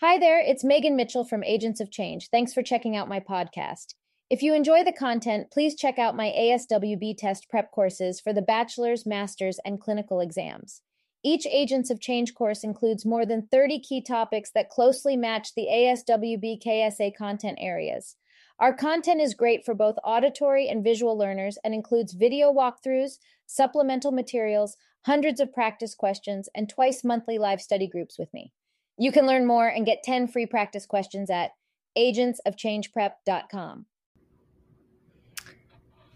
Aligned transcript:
Hi 0.00 0.18
there, 0.18 0.38
it's 0.38 0.62
Megan 0.62 0.96
Mitchell 0.96 1.24
from 1.24 1.42
Agents 1.44 1.80
of 1.80 1.90
Change. 1.90 2.28
Thanks 2.30 2.52
for 2.52 2.62
checking 2.62 2.94
out 2.94 3.08
my 3.08 3.20
podcast. 3.20 3.94
If 4.28 4.42
you 4.42 4.52
enjoy 4.52 4.84
the 4.84 4.92
content, 4.92 5.50
please 5.50 5.74
check 5.74 5.98
out 5.98 6.14
my 6.14 6.26
ASWB 6.38 7.16
test 7.16 7.48
prep 7.48 7.70
courses 7.70 8.20
for 8.20 8.34
the 8.34 8.42
bachelor's, 8.42 9.06
master's, 9.06 9.58
and 9.64 9.80
clinical 9.80 10.20
exams. 10.20 10.82
Each 11.24 11.46
Agents 11.46 11.88
of 11.88 11.98
Change 11.98 12.34
course 12.34 12.62
includes 12.62 13.06
more 13.06 13.24
than 13.24 13.48
30 13.50 13.80
key 13.80 14.02
topics 14.02 14.50
that 14.54 14.68
closely 14.68 15.16
match 15.16 15.54
the 15.54 15.68
ASWB 15.72 16.62
KSA 16.62 17.16
content 17.16 17.56
areas. 17.58 18.16
Our 18.60 18.74
content 18.74 19.20
is 19.20 19.34
great 19.34 19.64
for 19.64 19.72
both 19.74 19.98
auditory 20.02 20.68
and 20.68 20.82
visual 20.82 21.16
learners 21.16 21.58
and 21.62 21.72
includes 21.72 22.12
video 22.12 22.52
walkthroughs, 22.52 23.18
supplemental 23.46 24.10
materials, 24.10 24.76
hundreds 25.06 25.38
of 25.38 25.52
practice 25.52 25.94
questions, 25.94 26.48
and 26.56 26.68
twice 26.68 27.04
monthly 27.04 27.38
live 27.38 27.60
study 27.60 27.86
groups 27.86 28.18
with 28.18 28.34
me. 28.34 28.52
You 28.98 29.12
can 29.12 29.26
learn 29.26 29.46
more 29.46 29.68
and 29.68 29.86
get 29.86 30.02
10 30.02 30.26
free 30.26 30.46
practice 30.46 30.86
questions 30.86 31.30
at 31.30 31.52
agentsofchangeprep.com. 31.96 33.86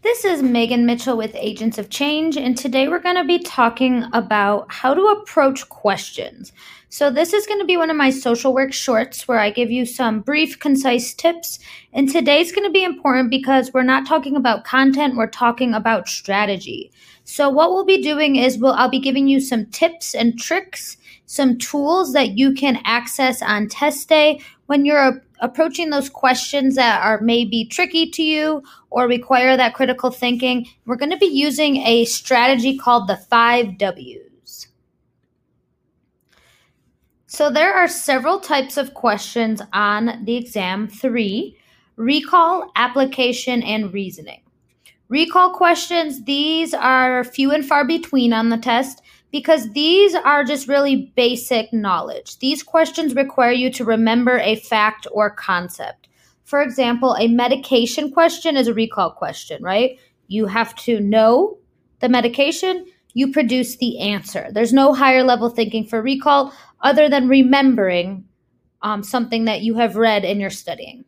This 0.03 0.25
is 0.25 0.43
Megan 0.43 0.85
Mitchell 0.85 1.17
with 1.17 1.33
Agents 1.37 1.79
of 1.79 1.89
Change, 1.89 2.37
and 2.37 2.59
today 2.59 2.89
we're 2.89 2.99
going 2.99 3.15
to 3.15 3.23
be 3.23 3.39
talking 3.39 4.05
about 4.13 4.67
how 4.69 4.95
to 4.95 5.01
approach 5.01 5.69
questions. 5.69 6.53
So, 6.89 7.09
this 7.09 7.33
is 7.33 7.47
going 7.47 7.61
to 7.61 7.65
be 7.65 7.77
one 7.77 7.89
of 7.89 7.97
my 7.97 8.11
social 8.11 8.53
work 8.53 8.73
shorts 8.73 9.29
where 9.29 9.39
I 9.39 9.51
give 9.51 9.71
you 9.71 9.87
some 9.87 10.21
brief, 10.21 10.59
concise 10.59 11.15
tips. 11.15 11.61
And 11.93 12.11
today's 12.11 12.51
going 12.51 12.67
to 12.67 12.73
be 12.73 12.83
important 12.83 13.31
because 13.31 13.73
we're 13.73 13.85
not 13.85 14.05
talking 14.05 14.35
about 14.35 14.65
content, 14.65 15.15
we're 15.15 15.29
talking 15.29 15.73
about 15.73 16.09
strategy. 16.09 16.91
So, 17.23 17.49
what 17.49 17.71
we'll 17.71 17.85
be 17.85 18.03
doing 18.03 18.35
is 18.35 18.59
we'll, 18.59 18.73
I'll 18.73 18.91
be 18.91 18.99
giving 18.99 19.29
you 19.29 19.39
some 19.39 19.67
tips 19.67 20.17
and 20.17 20.37
tricks, 20.37 20.97
some 21.27 21.59
tools 21.59 22.13
that 22.13 22.37
you 22.37 22.55
can 22.55 22.81
access 22.85 23.41
on 23.41 23.69
test 23.69 24.09
day 24.09 24.41
when 24.73 24.87
you're 24.87 25.23
approaching 25.41 25.91
those 25.91 26.09
questions 26.09 26.77
that 26.77 27.05
are 27.05 27.21
maybe 27.21 27.67
tricky 27.67 28.09
to 28.09 28.23
you 28.23 28.63
or 28.89 29.07
require 29.07 29.55
that 29.55 29.75
critical 29.75 30.11
thinking, 30.11 30.67
we're 30.87 30.97
going 30.97 31.11
to 31.11 31.19
be 31.19 31.27
using 31.27 31.77
a 31.77 32.07
strategy 32.07 32.79
called 32.79 33.07
the 33.07 33.19
five 33.19 33.77
W's. 33.77 34.69
So 37.27 37.51
there 37.51 37.75
are 37.75 37.87
several 37.87 38.41
types 38.41 38.79
of 38.79 38.95
questions 38.95 39.61
on 39.75 40.25
the 40.25 40.37
exam 40.37 40.89
three 40.89 41.59
recall, 41.97 42.73
application, 42.75 43.63
and 43.63 43.93
reasoning. 43.93 44.41
Recall 45.11 45.53
questions, 45.53 46.25
these 46.25 46.73
are 46.73 47.25
few 47.25 47.53
and 47.53 47.67
far 47.67 47.87
between 47.87 48.33
on 48.33 48.49
the 48.49 48.57
test 48.57 49.03
because 49.33 49.73
these 49.73 50.15
are 50.15 50.45
just 50.45 50.69
really 50.69 51.13
basic 51.17 51.73
knowledge. 51.73 52.39
These 52.39 52.63
questions 52.63 53.17
require 53.17 53.51
you 53.51 53.73
to 53.73 53.85
remember 53.85 54.39
a 54.39 54.57
fact 54.57 55.07
or 55.11 55.31
concept. 55.31 56.09
For 56.45 56.61
example, 56.61 57.17
a 57.19 57.29
medication 57.29 58.13
question 58.13 58.57
is 58.57 58.69
a 58.69 58.75
recall 58.75 59.11
question, 59.11 59.63
right? 59.63 59.99
You 60.29 60.47
have 60.47 60.77
to 60.77 61.01
know 61.01 61.59
the 62.01 62.11
medication, 62.11 62.87
you 63.15 63.33
produce 63.33 63.77
the 63.77 63.99
answer. 64.01 64.49
There's 64.53 64.73
no 64.73 64.93
higher 64.93 65.23
level 65.23 65.49
thinking 65.49 65.87
for 65.87 66.03
recall 66.03 66.53
other 66.83 67.09
than 67.09 67.29
remembering 67.29 68.25
um, 68.83 69.03
something 69.03 69.47
that 69.47 69.63
you 69.63 69.75
have 69.77 69.97
read 69.97 70.25
in 70.25 70.41
your 70.41 70.51
studying. 70.51 71.05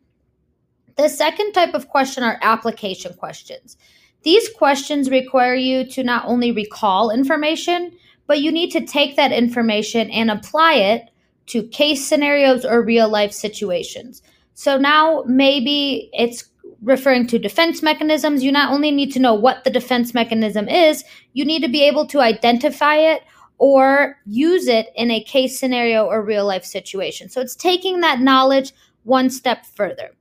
The 0.97 1.09
second 1.09 1.51
type 1.53 1.73
of 1.73 1.89
question 1.89 2.23
are 2.23 2.39
application 2.41 3.13
questions. 3.13 3.77
These 4.23 4.49
questions 4.49 5.11
require 5.11 5.55
you 5.55 5.85
to 5.91 6.03
not 6.03 6.25
only 6.25 6.51
recall 6.51 7.11
information, 7.11 7.91
but 8.27 8.41
you 8.41 8.51
need 8.51 8.71
to 8.71 8.85
take 8.85 9.15
that 9.15 9.31
information 9.31 10.09
and 10.09 10.31
apply 10.31 10.73
it 10.73 11.09
to 11.47 11.67
case 11.67 12.05
scenarios 12.05 12.65
or 12.65 12.81
real 12.81 13.09
life 13.09 13.31
situations. 13.31 14.21
So 14.53 14.77
now 14.77 15.23
maybe 15.27 16.09
it's 16.13 16.45
referring 16.81 17.27
to 17.27 17.39
defense 17.39 17.81
mechanisms. 17.81 18.43
You 18.43 18.51
not 18.51 18.71
only 18.71 18.91
need 18.91 19.11
to 19.13 19.19
know 19.19 19.33
what 19.33 19.63
the 19.63 19.69
defense 19.69 20.13
mechanism 20.13 20.67
is, 20.67 21.03
you 21.33 21.45
need 21.45 21.61
to 21.61 21.69
be 21.69 21.83
able 21.83 22.07
to 22.07 22.19
identify 22.19 22.95
it 22.95 23.23
or 23.57 24.17
use 24.25 24.67
it 24.67 24.87
in 24.95 25.11
a 25.11 25.23
case 25.23 25.59
scenario 25.59 26.05
or 26.05 26.21
real 26.21 26.45
life 26.45 26.65
situation. 26.65 27.29
So 27.29 27.41
it's 27.41 27.55
taking 27.55 28.01
that 28.01 28.19
knowledge 28.19 28.73
one 29.03 29.29
step 29.29 29.65
further. 29.65 30.11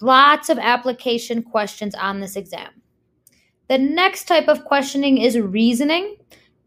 Lots 0.00 0.48
of 0.48 0.58
application 0.58 1.42
questions 1.42 1.94
on 1.94 2.20
this 2.20 2.36
exam. 2.36 2.70
The 3.68 3.78
next 3.78 4.26
type 4.26 4.48
of 4.48 4.64
questioning 4.64 5.18
is 5.18 5.38
reasoning. 5.38 6.16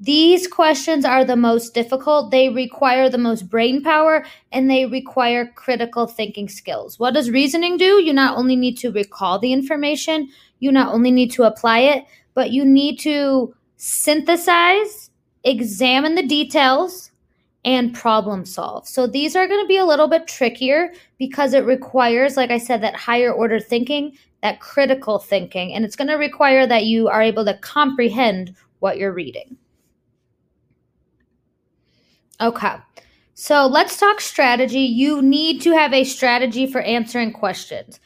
These 0.02 0.48
questions 0.48 1.04
are 1.04 1.26
the 1.26 1.36
most 1.36 1.74
difficult. 1.74 2.32
They 2.32 2.48
require 2.48 3.10
the 3.10 3.18
most 3.18 3.50
brain 3.50 3.84
power 3.84 4.26
and 4.52 4.70
they 4.70 4.86
require 4.86 5.52
critical 5.56 6.08
thinking 6.08 6.48
skills. 6.48 6.98
What 6.98 7.14
does 7.14 7.30
reasoning 7.30 7.76
do? 7.76 8.02
You 8.02 8.14
not 8.14 8.38
only 8.38 8.56
need 8.56 8.78
to 8.78 8.92
recall 8.92 9.40
the 9.40 9.52
information, 9.52 10.30
you 10.60 10.72
not 10.72 10.94
only 10.94 11.12
need 11.12 11.32
to 11.32 11.44
apply 11.44 11.80
it, 11.80 12.06
but 12.34 12.52
you 12.52 12.64
need 12.64 12.98
to 13.02 13.54
synthesize, 13.76 15.10
examine 15.44 16.16
the 16.16 16.26
details, 16.26 17.12
and 17.66 17.94
problem 17.94 18.46
solve. 18.46 18.88
So 18.88 19.06
these 19.06 19.36
are 19.36 19.48
going 19.48 19.62
to 19.62 19.68
be 19.68 19.78
a 19.78 19.86
little 19.86 20.08
bit 20.08 20.28
trickier 20.28 20.94
because 21.18 21.54
it 21.54 21.66
requires, 21.66 22.38
like 22.38 22.52
I 22.52 22.58
said, 22.58 22.82
that 22.84 22.96
higher 22.96 23.34
order 23.34 23.60
thinking, 23.60 24.18
that 24.42 24.62
critical 24.62 25.20
thinking, 25.20 25.74
and 25.74 25.84
it's 25.84 25.98
going 25.98 26.08
to 26.08 26.16
require 26.16 26.66
that 26.66 26.86
you 26.86 27.10
are 27.10 27.22
able 27.22 27.44
to 27.44 27.58
comprehend 27.58 28.56
what 28.80 28.98
you're 28.98 29.12
reading. 29.12 29.58
Okay. 32.42 32.76
So 33.34 33.68
let's 33.68 33.98
talk 33.98 34.22
strategy. 34.22 34.82
You 34.82 35.22
need 35.22 35.62
to 35.62 35.72
have 35.72 35.94
a 35.94 36.04
strategy 36.04 36.68
for 36.68 36.82
answering 36.82 37.32
questions. 37.32 38.00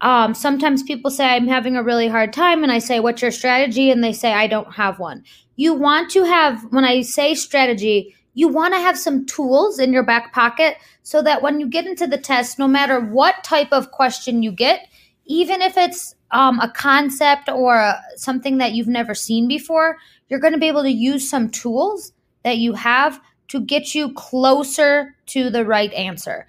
Um, 0.00 0.34
sometimes 0.34 0.82
people 0.82 1.10
say, 1.10 1.26
I'm 1.26 1.48
having 1.48 1.76
a 1.76 1.82
really 1.82 2.08
hard 2.08 2.32
time, 2.32 2.62
and 2.62 2.70
I 2.70 2.78
say, 2.78 3.00
What's 3.00 3.22
your 3.22 3.30
strategy? 3.30 3.90
And 3.90 4.04
they 4.04 4.12
say, 4.12 4.32
I 4.32 4.46
don't 4.46 4.74
have 4.74 4.98
one. 4.98 5.24
You 5.56 5.74
want 5.74 6.10
to 6.12 6.24
have, 6.24 6.62
when 6.70 6.84
I 6.84 7.02
say 7.02 7.34
strategy, 7.34 8.14
you 8.34 8.48
want 8.48 8.74
to 8.74 8.80
have 8.80 8.98
some 8.98 9.26
tools 9.26 9.78
in 9.78 9.92
your 9.92 10.02
back 10.02 10.32
pocket 10.32 10.76
so 11.02 11.22
that 11.22 11.42
when 11.42 11.60
you 11.60 11.68
get 11.68 11.86
into 11.86 12.06
the 12.06 12.18
test, 12.18 12.58
no 12.58 12.68
matter 12.68 13.00
what 13.00 13.44
type 13.44 13.72
of 13.72 13.90
question 13.90 14.42
you 14.42 14.52
get, 14.52 14.88
even 15.26 15.60
if 15.60 15.76
it's 15.76 16.14
um, 16.30 16.58
a 16.60 16.70
concept 16.70 17.48
or 17.48 17.76
a, 17.76 18.02
something 18.16 18.58
that 18.58 18.72
you've 18.72 18.88
never 18.88 19.14
seen 19.14 19.48
before, 19.48 19.98
you're 20.28 20.40
going 20.40 20.54
to 20.54 20.58
be 20.58 20.68
able 20.68 20.82
to 20.82 20.90
use 20.90 21.28
some 21.28 21.50
tools 21.50 22.12
that 22.42 22.58
you 22.58 22.72
have 22.72 23.20
to 23.52 23.60
get 23.60 23.94
you 23.94 24.10
closer 24.14 25.14
to 25.26 25.50
the 25.50 25.62
right 25.62 25.92
answer. 25.92 26.46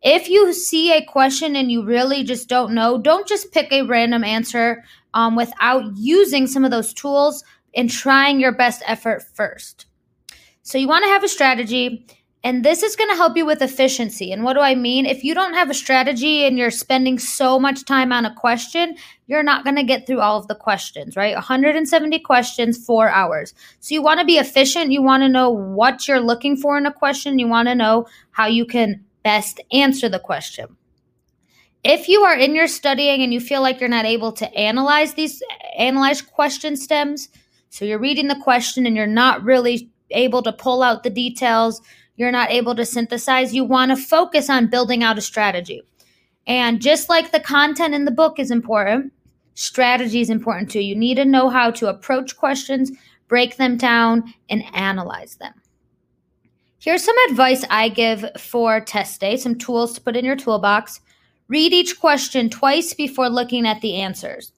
If 0.00 0.30
you 0.30 0.54
see 0.54 0.90
a 0.92 1.04
question 1.04 1.54
and 1.54 1.70
you 1.70 1.84
really 1.84 2.24
just 2.24 2.48
don't 2.48 2.72
know, 2.72 2.96
don't 2.96 3.28
just 3.28 3.52
pick 3.52 3.70
a 3.70 3.82
random 3.82 4.24
answer 4.24 4.82
um, 5.12 5.36
without 5.36 5.84
using 5.96 6.46
some 6.46 6.64
of 6.64 6.70
those 6.70 6.94
tools 6.94 7.44
and 7.74 7.90
trying 7.90 8.40
your 8.40 8.52
best 8.52 8.82
effort 8.86 9.22
first. 9.34 9.84
So, 10.62 10.78
you 10.78 10.88
want 10.88 11.04
to 11.04 11.10
have 11.10 11.22
a 11.22 11.28
strategy. 11.28 12.06
And 12.48 12.64
this 12.64 12.82
is 12.82 12.96
going 12.96 13.10
to 13.10 13.16
help 13.16 13.36
you 13.36 13.44
with 13.44 13.60
efficiency. 13.60 14.32
And 14.32 14.42
what 14.42 14.54
do 14.54 14.60
I 14.60 14.74
mean? 14.74 15.04
If 15.04 15.22
you 15.22 15.34
don't 15.34 15.52
have 15.52 15.68
a 15.68 15.74
strategy 15.74 16.46
and 16.46 16.56
you're 16.56 16.70
spending 16.70 17.18
so 17.18 17.60
much 17.60 17.84
time 17.84 18.10
on 18.10 18.24
a 18.24 18.34
question, 18.34 18.96
you're 19.26 19.42
not 19.42 19.64
going 19.64 19.76
to 19.76 19.82
get 19.82 20.06
through 20.06 20.20
all 20.20 20.38
of 20.38 20.46
the 20.46 20.54
questions, 20.54 21.14
right? 21.14 21.34
170 21.34 22.18
questions, 22.20 22.82
four 22.82 23.10
hours. 23.10 23.52
So 23.80 23.92
you 23.92 24.00
want 24.00 24.20
to 24.20 24.24
be 24.24 24.38
efficient. 24.38 24.92
You 24.92 25.02
want 25.02 25.24
to 25.24 25.28
know 25.28 25.50
what 25.50 26.08
you're 26.08 26.22
looking 26.22 26.56
for 26.56 26.78
in 26.78 26.86
a 26.86 26.90
question. 26.90 27.38
You 27.38 27.48
want 27.48 27.68
to 27.68 27.74
know 27.74 28.06
how 28.30 28.46
you 28.46 28.64
can 28.64 29.04
best 29.22 29.60
answer 29.70 30.08
the 30.08 30.18
question. 30.18 30.74
If 31.84 32.08
you 32.08 32.22
are 32.22 32.34
in 32.34 32.54
your 32.54 32.66
studying 32.66 33.20
and 33.22 33.30
you 33.30 33.40
feel 33.40 33.60
like 33.60 33.78
you're 33.78 33.90
not 33.90 34.06
able 34.06 34.32
to 34.32 34.50
analyze 34.54 35.12
these, 35.12 35.42
analyze 35.76 36.22
question 36.22 36.78
stems, 36.78 37.28
so 37.68 37.84
you're 37.84 37.98
reading 37.98 38.28
the 38.28 38.40
question 38.42 38.86
and 38.86 38.96
you're 38.96 39.06
not 39.06 39.44
really 39.44 39.90
able 40.12 40.42
to 40.44 40.52
pull 40.54 40.82
out 40.82 41.02
the 41.02 41.10
details, 41.10 41.82
you're 42.18 42.32
not 42.32 42.50
able 42.50 42.74
to 42.74 42.84
synthesize, 42.84 43.54
you 43.54 43.64
want 43.64 43.90
to 43.90 43.96
focus 43.96 44.50
on 44.50 44.66
building 44.66 45.04
out 45.04 45.16
a 45.16 45.22
strategy. 45.22 45.82
And 46.48 46.82
just 46.82 47.08
like 47.08 47.30
the 47.30 47.40
content 47.40 47.94
in 47.94 48.04
the 48.04 48.10
book 48.10 48.40
is 48.40 48.50
important, 48.50 49.12
strategy 49.54 50.20
is 50.20 50.28
important 50.28 50.70
too. 50.70 50.80
You 50.80 50.96
need 50.96 51.14
to 51.14 51.24
know 51.24 51.48
how 51.48 51.70
to 51.70 51.88
approach 51.88 52.36
questions, 52.36 52.90
break 53.28 53.56
them 53.56 53.76
down, 53.76 54.34
and 54.50 54.64
analyze 54.74 55.36
them. 55.36 55.54
Here's 56.80 57.04
some 57.04 57.16
advice 57.30 57.64
I 57.70 57.88
give 57.88 58.24
for 58.36 58.80
test 58.80 59.20
day, 59.20 59.36
some 59.36 59.56
tools 59.56 59.94
to 59.94 60.00
put 60.00 60.16
in 60.16 60.24
your 60.24 60.36
toolbox. 60.36 61.00
Read 61.46 61.72
each 61.72 62.00
question 62.00 62.50
twice 62.50 62.94
before 62.94 63.30
looking 63.30 63.64
at 63.66 63.80
the 63.80 63.94
answers. 63.94 64.52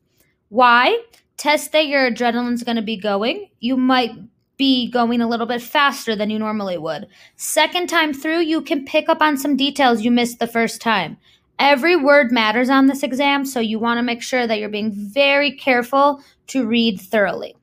Why? 0.48 0.98
Test 1.36 1.72
day, 1.72 1.82
your 1.82 2.10
adrenaline's 2.10 2.62
going 2.62 2.76
to 2.76 2.82
be 2.82 2.96
going. 2.96 3.50
You 3.60 3.76
might 3.76 4.12
be 4.60 4.90
going 4.90 5.22
a 5.22 5.26
little 5.26 5.46
bit 5.46 5.62
faster 5.62 6.14
than 6.14 6.28
you 6.28 6.38
normally 6.38 6.76
would. 6.76 7.06
Second 7.36 7.88
time 7.88 8.12
through, 8.12 8.40
you 8.40 8.60
can 8.60 8.84
pick 8.84 9.08
up 9.08 9.22
on 9.22 9.38
some 9.38 9.56
details 9.56 10.02
you 10.02 10.10
missed 10.10 10.38
the 10.38 10.46
first 10.46 10.82
time. 10.82 11.16
Every 11.58 11.96
word 11.96 12.30
matters 12.30 12.68
on 12.68 12.86
this 12.86 13.02
exam, 13.02 13.46
so 13.46 13.58
you 13.58 13.78
want 13.78 13.96
to 13.96 14.02
make 14.02 14.20
sure 14.20 14.46
that 14.46 14.58
you're 14.58 14.68
being 14.68 14.92
very 14.92 15.56
careful 15.56 16.22
to 16.48 16.66
read 16.66 17.00
thoroughly. 17.00 17.56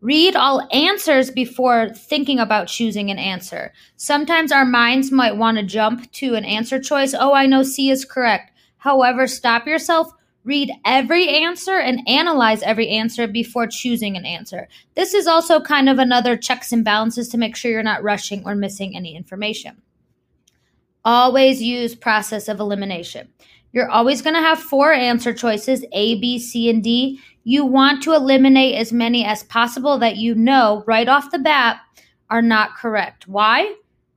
Read 0.00 0.36
all 0.36 0.66
answers 0.72 1.30
before 1.30 1.90
thinking 1.90 2.38
about 2.38 2.68
choosing 2.68 3.10
an 3.10 3.18
answer. 3.18 3.70
Sometimes 3.96 4.52
our 4.52 4.64
minds 4.64 5.12
might 5.12 5.36
want 5.36 5.58
to 5.58 5.62
jump 5.62 6.10
to 6.12 6.34
an 6.34 6.46
answer 6.46 6.80
choice. 6.80 7.12
Oh, 7.12 7.34
I 7.34 7.44
know 7.44 7.62
C 7.62 7.90
is 7.90 8.06
correct. 8.06 8.52
However, 8.78 9.26
stop 9.26 9.66
yourself, 9.66 10.10
read 10.44 10.72
every 10.84 11.28
answer, 11.28 11.78
and 11.78 12.00
analyze 12.08 12.62
every 12.62 12.88
answer 12.88 13.26
before 13.26 13.66
choosing 13.66 14.16
an 14.16 14.24
answer. 14.24 14.68
This 14.94 15.14
is 15.14 15.26
also 15.26 15.60
kind 15.60 15.88
of 15.88 15.98
another 15.98 16.36
checks 16.36 16.72
and 16.72 16.84
balances 16.84 17.28
to 17.28 17.38
make 17.38 17.56
sure 17.56 17.70
you're 17.70 17.82
not 17.82 18.02
rushing 18.02 18.42
or 18.44 18.54
missing 18.54 18.96
any 18.96 19.14
information. 19.14 19.82
Always 21.04 21.62
use 21.62 21.94
process 21.94 22.48
of 22.48 22.60
elimination. 22.60 23.28
You're 23.72 23.90
always 23.90 24.22
going 24.22 24.34
to 24.34 24.40
have 24.40 24.58
four 24.58 24.92
answer 24.92 25.32
choices 25.32 25.84
A, 25.92 26.20
B, 26.20 26.38
C, 26.38 26.68
and 26.68 26.82
D 26.82 27.20
you 27.44 27.64
want 27.64 28.02
to 28.02 28.14
eliminate 28.14 28.76
as 28.76 28.92
many 28.92 29.24
as 29.24 29.42
possible 29.44 29.98
that 29.98 30.16
you 30.16 30.34
know 30.34 30.84
right 30.86 31.08
off 31.08 31.30
the 31.30 31.38
bat 31.38 31.80
are 32.28 32.42
not 32.42 32.76
correct. 32.76 33.26
Why? 33.26 33.74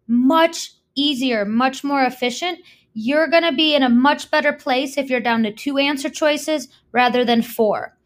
Much 0.07 0.73
easier, 0.95 1.45
much 1.45 1.83
more 1.83 2.03
efficient. 2.03 2.59
You're 2.93 3.27
going 3.27 3.43
to 3.43 3.51
be 3.51 3.75
in 3.75 3.83
a 3.83 3.89
much 3.89 4.29
better 4.29 4.53
place 4.53 4.97
if 4.97 5.09
you're 5.09 5.19
down 5.19 5.43
to 5.43 5.51
two 5.51 5.77
answer 5.77 6.09
choices 6.09 6.67
rather 6.91 7.25
than 7.25 7.41
four. 7.41 7.97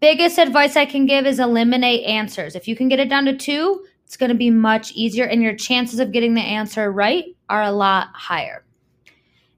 Biggest 0.00 0.38
advice 0.38 0.76
I 0.76 0.86
can 0.86 1.06
give 1.06 1.26
is 1.26 1.40
eliminate 1.40 2.04
answers. 2.04 2.54
If 2.54 2.68
you 2.68 2.76
can 2.76 2.88
get 2.88 3.00
it 3.00 3.08
down 3.08 3.24
to 3.24 3.36
two, 3.36 3.84
it's 4.04 4.16
going 4.16 4.30
to 4.30 4.36
be 4.36 4.50
much 4.50 4.92
easier, 4.92 5.24
and 5.24 5.42
your 5.42 5.56
chances 5.56 5.98
of 5.98 6.12
getting 6.12 6.34
the 6.34 6.40
answer 6.40 6.92
right 6.92 7.24
are 7.48 7.62
a 7.62 7.72
lot 7.72 8.08
higher. 8.12 8.64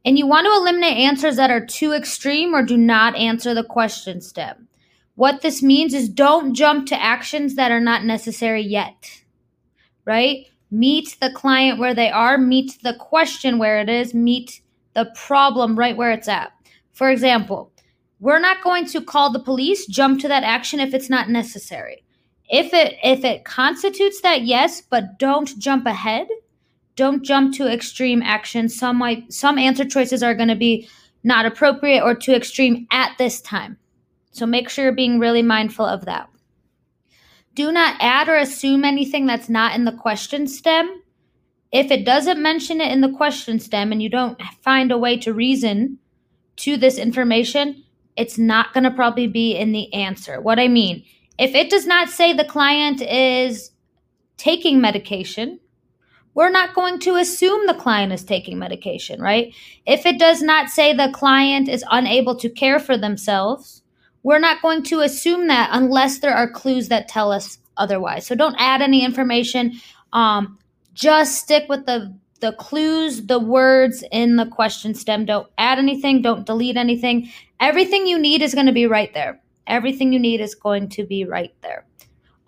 And 0.04 0.16
you 0.16 0.26
want 0.26 0.46
to 0.46 0.52
eliminate 0.52 0.98
answers 0.98 1.36
that 1.36 1.50
are 1.50 1.66
too 1.66 1.92
extreme 1.92 2.54
or 2.54 2.62
do 2.62 2.76
not 2.76 3.16
answer 3.16 3.54
the 3.54 3.64
question 3.64 4.20
stem. 4.20 4.68
What 5.16 5.42
this 5.42 5.62
means 5.62 5.94
is 5.94 6.08
don't 6.08 6.54
jump 6.54 6.86
to 6.88 7.02
actions 7.02 7.56
that 7.56 7.72
are 7.72 7.80
not 7.80 8.04
necessary 8.04 8.62
yet, 8.62 9.22
right? 10.04 10.46
Meet 10.70 11.16
the 11.20 11.30
client 11.30 11.78
where 11.78 11.94
they 11.94 12.10
are, 12.10 12.38
meet 12.38 12.78
the 12.82 12.94
question 12.94 13.58
where 13.58 13.78
it 13.78 13.88
is, 13.88 14.14
meet 14.14 14.60
the 14.94 15.10
problem 15.14 15.78
right 15.78 15.96
where 15.96 16.10
it's 16.10 16.28
at. 16.28 16.52
For 16.92 17.10
example, 17.10 17.70
we're 18.18 18.40
not 18.40 18.64
going 18.64 18.86
to 18.86 19.02
call 19.02 19.30
the 19.30 19.38
police, 19.38 19.86
jump 19.86 20.20
to 20.22 20.28
that 20.28 20.42
action 20.42 20.80
if 20.80 20.94
it's 20.94 21.10
not 21.10 21.28
necessary. 21.28 22.02
If 22.48 22.72
it 22.72 22.96
if 23.02 23.24
it 23.24 23.44
constitutes 23.44 24.20
that, 24.22 24.42
yes, 24.42 24.80
but 24.80 25.18
don't 25.18 25.58
jump 25.58 25.86
ahead. 25.86 26.28
Don't 26.94 27.22
jump 27.22 27.54
to 27.56 27.70
extreme 27.70 28.22
action. 28.22 28.68
Some 28.68 28.96
might 28.98 29.32
some 29.32 29.58
answer 29.58 29.84
choices 29.84 30.22
are 30.22 30.34
going 30.34 30.48
to 30.48 30.56
be 30.56 30.88
not 31.24 31.44
appropriate 31.44 32.02
or 32.02 32.14
too 32.14 32.32
extreme 32.32 32.86
at 32.90 33.18
this 33.18 33.40
time. 33.40 33.76
So 34.30 34.46
make 34.46 34.68
sure 34.68 34.84
you're 34.84 34.94
being 34.94 35.18
really 35.18 35.42
mindful 35.42 35.84
of 35.84 36.04
that. 36.04 36.28
Do 37.56 37.72
not 37.72 37.96
add 38.00 38.28
or 38.28 38.36
assume 38.36 38.84
anything 38.84 39.24
that's 39.24 39.48
not 39.48 39.74
in 39.74 39.86
the 39.86 39.92
question 39.92 40.46
stem. 40.46 41.02
If 41.72 41.90
it 41.90 42.04
doesn't 42.04 42.40
mention 42.40 42.82
it 42.82 42.92
in 42.92 43.00
the 43.00 43.12
question 43.12 43.58
stem 43.60 43.92
and 43.92 44.02
you 44.02 44.10
don't 44.10 44.38
find 44.60 44.92
a 44.92 44.98
way 44.98 45.16
to 45.20 45.32
reason 45.32 45.98
to 46.56 46.76
this 46.76 46.98
information, 46.98 47.82
it's 48.14 48.36
not 48.36 48.74
going 48.74 48.84
to 48.84 48.90
probably 48.90 49.26
be 49.26 49.56
in 49.56 49.72
the 49.72 49.90
answer. 49.94 50.38
What 50.38 50.58
I 50.58 50.68
mean, 50.68 51.02
if 51.38 51.54
it 51.54 51.70
does 51.70 51.86
not 51.86 52.10
say 52.10 52.34
the 52.34 52.44
client 52.44 53.00
is 53.00 53.70
taking 54.36 54.82
medication, 54.82 55.58
we're 56.34 56.50
not 56.50 56.74
going 56.74 56.98
to 57.00 57.16
assume 57.16 57.66
the 57.66 57.72
client 57.72 58.12
is 58.12 58.22
taking 58.22 58.58
medication, 58.58 59.22
right? 59.22 59.54
If 59.86 60.04
it 60.04 60.18
does 60.18 60.42
not 60.42 60.68
say 60.68 60.92
the 60.92 61.10
client 61.14 61.70
is 61.70 61.82
unable 61.90 62.36
to 62.36 62.50
care 62.50 62.78
for 62.78 62.98
themselves, 62.98 63.80
we're 64.26 64.40
not 64.40 64.60
going 64.60 64.82
to 64.82 65.02
assume 65.02 65.46
that 65.46 65.70
unless 65.70 66.18
there 66.18 66.34
are 66.34 66.50
clues 66.50 66.88
that 66.88 67.06
tell 67.06 67.30
us 67.30 67.58
otherwise. 67.76 68.26
So 68.26 68.34
don't 68.34 68.56
add 68.58 68.82
any 68.82 69.04
information. 69.04 69.74
Um, 70.12 70.58
just 70.94 71.38
stick 71.38 71.68
with 71.68 71.86
the 71.86 72.12
the 72.40 72.52
clues, 72.54 73.26
the 73.26 73.38
words 73.38 74.02
in 74.10 74.34
the 74.34 74.46
question 74.46 74.94
stem. 74.94 75.26
Don't 75.26 75.48
add 75.58 75.78
anything. 75.78 76.22
Don't 76.22 76.44
delete 76.44 76.76
anything. 76.76 77.30
Everything 77.60 78.08
you 78.08 78.18
need 78.18 78.42
is 78.42 78.52
going 78.52 78.66
to 78.66 78.72
be 78.72 78.88
right 78.88 79.14
there. 79.14 79.40
Everything 79.68 80.12
you 80.12 80.18
need 80.18 80.40
is 80.40 80.56
going 80.56 80.88
to 80.88 81.06
be 81.06 81.24
right 81.24 81.54
there. 81.62 81.86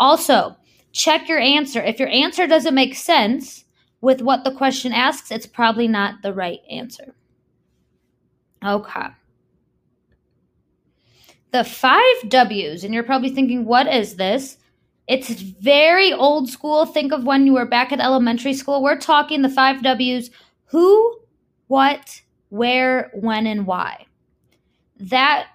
Also, 0.01 0.57
check 0.91 1.29
your 1.29 1.39
answer. 1.39 1.81
If 1.81 2.01
your 2.01 2.09
answer 2.09 2.49
doesn't 2.49 2.75
make 2.75 2.97
sense 2.97 3.65
with 4.01 4.21
what 4.21 4.43
the 4.43 4.53
question 4.53 4.93
asks, 4.93 5.31
it's 5.31 5.47
probably 5.47 5.87
not 5.87 6.23
the 6.23 6.35
right 6.35 6.61
answer. 6.69 7.15
Okay 8.67 9.11
the 11.51 11.65
five 11.65 12.29
W's, 12.29 12.85
and 12.85 12.93
you're 12.93 13.03
probably 13.03 13.31
thinking, 13.31 13.65
what 13.65 13.87
is 13.87 14.17
this? 14.17 14.59
It's 15.07 15.31
very 15.31 16.13
old 16.13 16.51
school. 16.51 16.85
Think 16.85 17.13
of 17.13 17.25
when 17.25 17.47
you 17.47 17.55
were 17.55 17.67
back 17.67 17.93
at 17.93 18.01
elementary 18.01 18.53
school. 18.53 18.83
We're 18.83 18.99
talking 18.99 19.41
the 19.41 19.49
five 19.49 19.83
W's 19.83 20.31
who, 20.67 21.19
what, 21.69 22.21
where, 22.51 23.11
when, 23.15 23.47
and 23.47 23.67
why. 23.67 24.07
That 25.01 25.47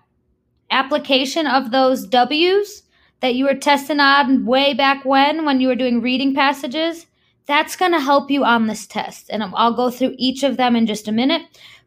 application 0.71 1.45
of 1.45 1.69
those 1.69 2.07
W's 2.07 2.83
that 3.19 3.35
you 3.35 3.45
were 3.45 3.53
testing 3.53 3.99
on 3.99 4.45
way 4.45 4.73
back 4.73 5.05
when, 5.05 5.45
when 5.45 5.61
you 5.61 5.67
were 5.67 5.75
doing 5.75 6.01
reading 6.01 6.33
passages, 6.33 7.05
that's 7.45 7.75
going 7.75 7.91
to 7.91 7.99
help 7.99 8.31
you 8.31 8.43
on 8.43 8.67
this 8.67 8.87
test. 8.87 9.27
And 9.29 9.43
I'll 9.43 9.75
go 9.75 9.91
through 9.91 10.15
each 10.17 10.43
of 10.43 10.57
them 10.57 10.75
in 10.75 10.87
just 10.87 11.07
a 11.07 11.11
minute. 11.11 11.43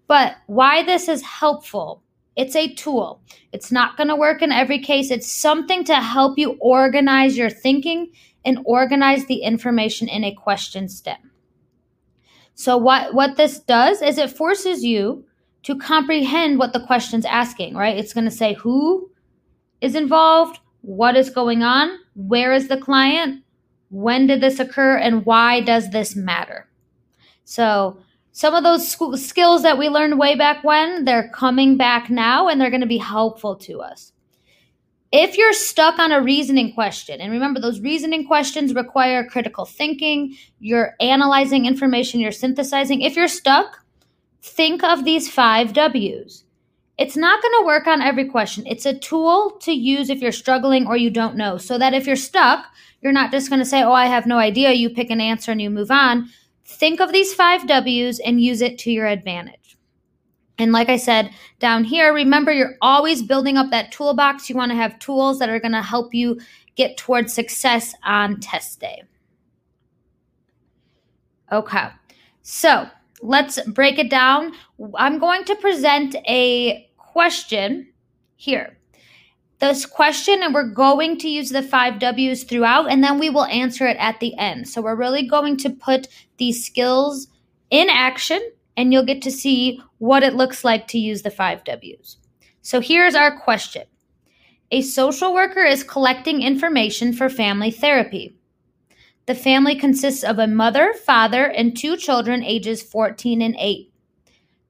But 0.07 0.37
why 0.47 0.85
this 0.85 1.09
is 1.09 1.23
helpful 1.23 2.03
it's 2.37 2.55
a 2.55 2.73
tool. 2.75 3.23
It's 3.53 3.73
not 3.73 3.97
going 3.97 4.09
to 4.09 4.17
work 4.17 4.43
in 4.43 4.53
every 4.53 4.79
case. 4.79 5.11
It's 5.11 5.31
something 5.31 5.85
to 5.85 5.97
help 5.97 6.39
you 6.39 6.57
organize 6.61 7.37
your 7.37 7.51
thinking 7.51 8.13
and 8.45 8.61
organize 8.65 9.27
the 9.27 9.43
information 9.43 10.09
in 10.09 10.23
a 10.23 10.35
question 10.35 10.89
stem. 10.89 11.33
So 12.55 12.77
what 12.77 13.13
what 13.15 13.37
this 13.37 13.59
does 13.61 14.01
is 14.03 14.19
it 14.19 14.31
forces 14.31 14.85
you 14.85 15.25
to 15.65 15.77
comprehend 15.77 16.59
what 16.59 16.73
the 16.73 16.87
question's 16.87 17.25
asking, 17.25 17.75
right? 17.75 17.97
It's 17.97 18.15
going 18.15 18.25
to 18.25 18.31
say 18.31 18.55
who 18.55 19.11
is 19.81 19.95
involved, 19.95 20.61
what 20.83 21.17
is 21.17 21.29
going 21.29 21.63
on, 21.63 21.99
where 22.15 22.55
is 22.55 22.69
the 22.69 22.79
client, 22.79 23.43
when 23.91 24.27
did 24.27 24.41
this 24.41 24.61
occur 24.61 24.97
and 24.97 25.27
why 25.27 25.61
does 25.61 25.91
this 25.91 26.15
matter? 26.15 26.69
So 27.45 27.99
some 28.37 28.53
of 28.53 28.65
those 28.65 28.87
school 28.87 29.17
skills 29.17 29.63
that 29.63 29.79
we 29.79 29.89
learned 29.89 30.19
way 30.19 30.35
back 30.35 30.63
when, 30.63 31.07
they're 31.07 31.31
coming 31.31 31.79
back 31.79 32.11
now 32.11 32.49
and 32.49 32.61
they're 32.61 32.69
going 32.69 32.83
to 32.83 32.87
be 32.87 32.99
helpful 32.99 33.57
to 33.57 33.81
us. 33.81 34.13
If 35.11 35.39
you're 35.39 35.55
stuck 35.55 35.99
on 35.99 36.13
a 36.13 36.21
reasoning 36.21 36.75
question, 36.75 37.19
and 37.19 37.33
remember, 37.33 37.61
those 37.61 37.81
reasoning 37.81 38.27
questions 38.27 38.75
require 38.75 39.25
critical 39.25 39.65
thinking, 39.65 40.37
you're 40.59 40.97
analyzing 41.01 41.65
information, 41.65 42.21
you're 42.21 42.31
synthesizing. 42.31 43.01
If 43.01 43.17
you're 43.17 43.27
stuck, 43.27 43.83
think 44.43 44.85
of 44.85 45.07
these 45.07 45.31
five 45.31 45.73
W's. 45.73 46.45
It's 46.99 47.17
not 47.17 47.41
going 47.41 47.55
to 47.61 47.65
work 47.65 47.87
on 47.87 48.03
every 48.03 48.27
question. 48.27 48.67
It's 48.67 48.85
a 48.85 48.99
tool 48.99 49.57
to 49.63 49.73
use 49.73 50.11
if 50.11 50.21
you're 50.21 50.31
struggling 50.31 50.87
or 50.87 50.99
you 50.99 51.09
don't 51.09 51.37
know, 51.37 51.57
so 51.57 51.79
that 51.79 51.95
if 51.95 52.07
you're 52.07 52.17
stuck, 52.17 52.67
you're 53.01 53.13
not 53.15 53.31
just 53.31 53.49
going 53.49 53.61
to 53.61 53.65
say, 53.65 53.83
Oh, 53.83 53.93
I 53.93 54.07
have 54.07 54.27
no 54.27 54.37
idea. 54.37 54.73
You 54.73 54.91
pick 54.91 55.09
an 55.09 55.23
answer 55.23 55.53
and 55.53 55.63
you 55.63 55.71
move 55.71 55.91
on 55.91 56.29
Think 56.67 57.01
of 57.01 57.13
these 57.13 57.33
five 57.33 57.67
W's 57.67 58.19
and 58.19 58.41
use 58.41 58.61
it 58.61 58.79
to 58.81 58.91
your 58.91 59.07
advantage. 59.07 59.79
And 60.59 60.73
like 60.73 60.89
I 60.89 60.97
said 60.97 61.31
down 61.59 61.85
here, 61.85 62.13
remember 62.13 62.53
you're 62.53 62.77
always 62.81 63.23
building 63.23 63.57
up 63.57 63.71
that 63.71 63.93
toolbox. 63.93 64.49
You 64.49 64.57
want 64.57 64.73
to 64.73 64.77
have 64.77 64.99
tools 64.99 65.39
that 65.39 65.49
are 65.49 65.61
going 65.61 65.73
to 65.73 65.83
help 65.83 66.15
you 66.15 66.41
get 66.75 66.97
towards 66.97 67.33
success 67.33 67.95
on 68.05 68.41
test 68.41 68.81
day. 68.81 69.03
Okay, 71.53 71.89
so 72.43 72.89
let's 73.23 73.61
break 73.69 73.99
it 73.99 74.11
down. 74.11 74.53
I'm 74.97 75.19
going 75.19 75.45
to 75.45 75.55
present 75.57 76.17
a 76.27 76.91
question 76.97 77.93
here 78.35 78.77
this 79.59 79.87
question 79.87 80.43
and 80.43 80.53
we're 80.53 80.69
going 80.69 81.19
to 81.19 81.29
use 81.29 81.51
the 81.51 81.63
five 81.63 81.99
W's 81.99 82.45
throughout 82.45 82.91
and 82.91 83.03
then 83.03 83.19
we 83.19 83.31
will 83.31 83.47
answer 83.47 83.87
it 83.87 83.97
at 83.99 84.21
the 84.21 84.37
end. 84.37 84.69
So 84.69 84.83
we're 84.83 84.95
really 84.95 85.27
going 85.27 85.57
to 85.59 85.71
put 85.71 86.09
these 86.37 86.65
skills 86.65 87.29
in 87.71 87.89
action 87.89 88.41
and 88.77 88.93
you'll 88.93 89.05
get 89.05 89.23
to 89.23 89.31
see 89.31 89.81
what 89.99 90.23
it 90.23 90.35
looks 90.35 90.65
like 90.65 90.87
to 90.89 90.99
use 90.99 91.23
the 91.23 91.31
five 91.31 91.65
W's. 91.65 92.19
So 92.61 92.81
here's 92.81 93.15
our 93.15 93.39
question 93.39 93.85
A 94.71 94.83
social 94.83 95.33
worker 95.33 95.65
is 95.65 95.83
collecting 95.83 96.43
information 96.43 97.13
for 97.13 97.29
family 97.29 97.71
therapy. 97.71 98.37
The 99.27 99.35
family 99.35 99.75
consists 99.75 100.23
of 100.23 100.39
a 100.39 100.47
mother, 100.47 100.93
father, 100.93 101.47
and 101.47 101.77
two 101.77 101.97
children 101.97 102.45
ages 102.45 102.83
14 102.83 103.43
and 103.43 103.57
8. 103.59 103.93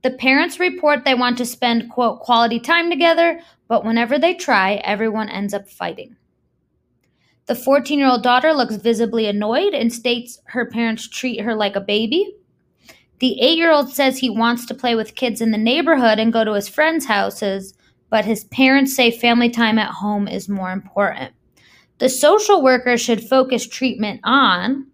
The 0.07 0.13
parents 0.13 0.61
report 0.61 1.05
they 1.05 1.17
want 1.17 1.37
to 1.39 1.45
spend, 1.45 1.91
quote, 1.91 2.21
quality 2.21 2.61
time 2.61 2.91
together, 2.91 3.41
but 3.67 3.85
whenever 3.85 4.21
they 4.21 4.35
try, 4.35 4.75
everyone 4.85 5.29
ends 5.29 5.53
up 5.53 5.69
fighting. 5.69 6.15
The 7.47 7.57
14 7.57 7.99
year 7.99 8.07
old 8.07 8.23
daughter 8.23 8.53
looks 8.53 8.77
visibly 8.77 9.27
annoyed 9.27 9.75
and 9.75 9.93
states 9.93 10.39
her 10.45 10.65
parents 10.65 11.09
treat 11.09 11.41
her 11.41 11.57
like 11.57 11.75
a 11.75 11.81
baby. 11.81 12.37
The 13.19 13.41
eight 13.41 13.59
year 13.59 13.73
old 13.73 13.93
says 13.93 14.17
he 14.19 14.31
wants 14.31 14.65
to 14.67 14.75
play 14.75 14.95
with 14.95 15.17
kids 15.17 15.41
in 15.41 15.51
the 15.51 15.59
neighborhood 15.59 16.21
and 16.21 16.33
go 16.33 16.45
to 16.45 16.53
his 16.53 16.69
friends' 16.69 17.07
houses, 17.07 17.75
but 18.09 18.25
his 18.25 18.45
parents 18.45 18.95
say 18.95 19.11
family 19.11 19.51
time 19.51 19.77
at 19.77 19.91
home 19.91 20.29
is 20.29 20.49
more 20.49 20.71
important. 20.71 21.35
the 21.99 22.09
social 22.09 22.63
worker 22.63 22.97
should 22.97 23.29
focus 23.29 23.67
treatment 23.67 24.21
on. 24.23 24.87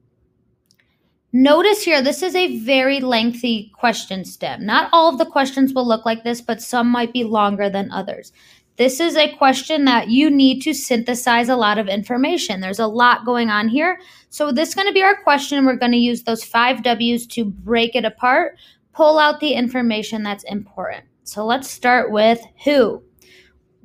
Notice 1.35 1.83
here, 1.83 2.03
this 2.03 2.23
is 2.23 2.35
a 2.35 2.59
very 2.59 3.01
lengthy 3.01 3.73
question 3.75 4.23
stem. 4.23 4.67
Not 4.67 4.91
all 4.93 5.09
of 5.09 5.17
the 5.17 5.25
questions 5.25 5.73
will 5.73 5.89
look 5.89 6.05
like 6.05 6.25
this, 6.25 6.43
but 6.43 6.61
some 6.61 6.89
might 6.89 7.11
be 7.11 7.25
longer 7.25 7.71
than 7.71 7.91
others. 7.91 8.33
This 8.77 9.01
is 9.01 9.17
a 9.17 9.35
question 9.37 9.87
that 9.87 10.09
you 10.09 10.29
need 10.29 10.61
to 10.63 10.75
synthesize 10.75 11.49
a 11.49 11.57
lot 11.57 11.79
of 11.79 11.89
information. 11.89 12.61
There's 12.61 12.79
a 12.79 12.87
lot 12.87 13.25
going 13.25 13.49
on 13.49 13.69
here. 13.69 13.99
So, 14.29 14.53
this 14.53 14.71
is 14.71 14.75
going 14.75 14.89
to 14.89 14.93
be 14.93 15.03
our 15.03 15.23
question. 15.23 15.65
We're 15.65 15.77
going 15.77 15.93
to 15.93 15.99
use 15.99 16.23
those 16.23 16.45
five 16.45 16.83
W's 16.83 17.27
to 17.29 17.47
break 17.47 17.97
it 17.97 18.05
apart, 18.05 18.57
pull 18.93 19.19
out 19.19 19.41
the 19.41 19.53
information 19.55 20.23
that's 20.23 20.45
important. 20.45 21.05
So, 21.25 21.47
let's 21.47 21.71
start 21.71 22.11
with 22.11 22.41
who. 22.65 23.03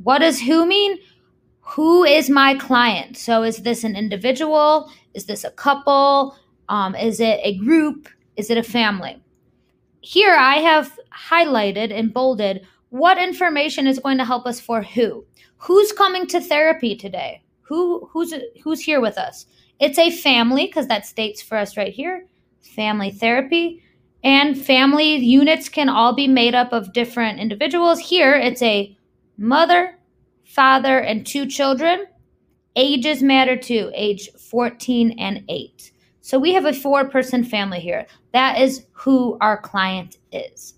What 0.04 0.20
does 0.20 0.42
who 0.42 0.66
mean? 0.66 0.98
Who 1.62 2.04
is 2.04 2.30
my 2.30 2.56
client? 2.56 3.18
So, 3.18 3.44
is 3.44 3.58
this 3.58 3.86
an 3.86 3.96
individual? 3.96 4.92
Is 5.14 5.26
this 5.26 5.44
a 5.44 5.52
couple? 5.52 6.36
Um, 6.70 6.96
is 6.96 7.20
it 7.20 7.40
a 7.44 7.58
group? 7.58 8.10
Is 8.36 8.50
it 8.50 8.58
a 8.58 8.64
family? 8.64 9.22
Here 10.02 10.36
I 10.36 10.56
have 10.58 10.98
highlighted 11.30 11.92
and 11.92 12.14
bolded 12.14 12.66
what 12.90 13.18
information 13.18 13.88
is 13.88 14.00
going 14.00 14.18
to 14.18 14.26
help 14.26 14.46
us 14.46 14.60
for 14.60 14.82
who. 14.82 15.26
Who's 15.58 15.92
coming 15.92 16.28
to 16.28 16.40
therapy 16.40 16.96
today? 16.96 17.42
Who 17.62 18.08
who's 18.12 18.34
who's 18.64 18.82
here 18.82 19.02
with 19.02 19.18
us? 19.18 19.46
It's 19.80 19.98
a 19.98 20.12
family 20.12 20.68
because 20.68 20.88
that 20.88 21.06
states 21.06 21.42
for 21.42 21.58
us 21.58 21.76
right 21.78 21.94
here 21.94 22.26
family 22.62 23.12
therapy. 23.12 23.84
And 24.24 24.60
family 24.60 25.16
units 25.16 25.70
can 25.70 25.90
all 25.90 26.14
be 26.14 26.28
made 26.28 26.56
up 26.56 26.74
of 26.74 26.94
different 26.94 27.40
individuals. 27.40 28.00
Here 28.00 28.36
it's 28.36 28.62
a 28.62 28.96
mother 29.38 29.98
father 30.44 31.00
and 31.00 31.26
two 31.26 31.46
children. 31.46 32.06
Ages 32.76 33.24
matter 33.24 33.58
too 33.58 33.92
age 33.96 34.30
14 34.34 35.18
and 35.20 35.44
8 35.50 35.92
so 36.28 36.38
we 36.38 36.54
have 36.54 36.66
a 36.66 36.74
four 36.74 37.08
person 37.10 37.44
family 37.44 37.80
here 37.80 38.06
that 38.34 38.60
is 38.60 38.86
who 38.92 39.38
our 39.40 39.58
client 39.58 40.18
is 40.32 40.78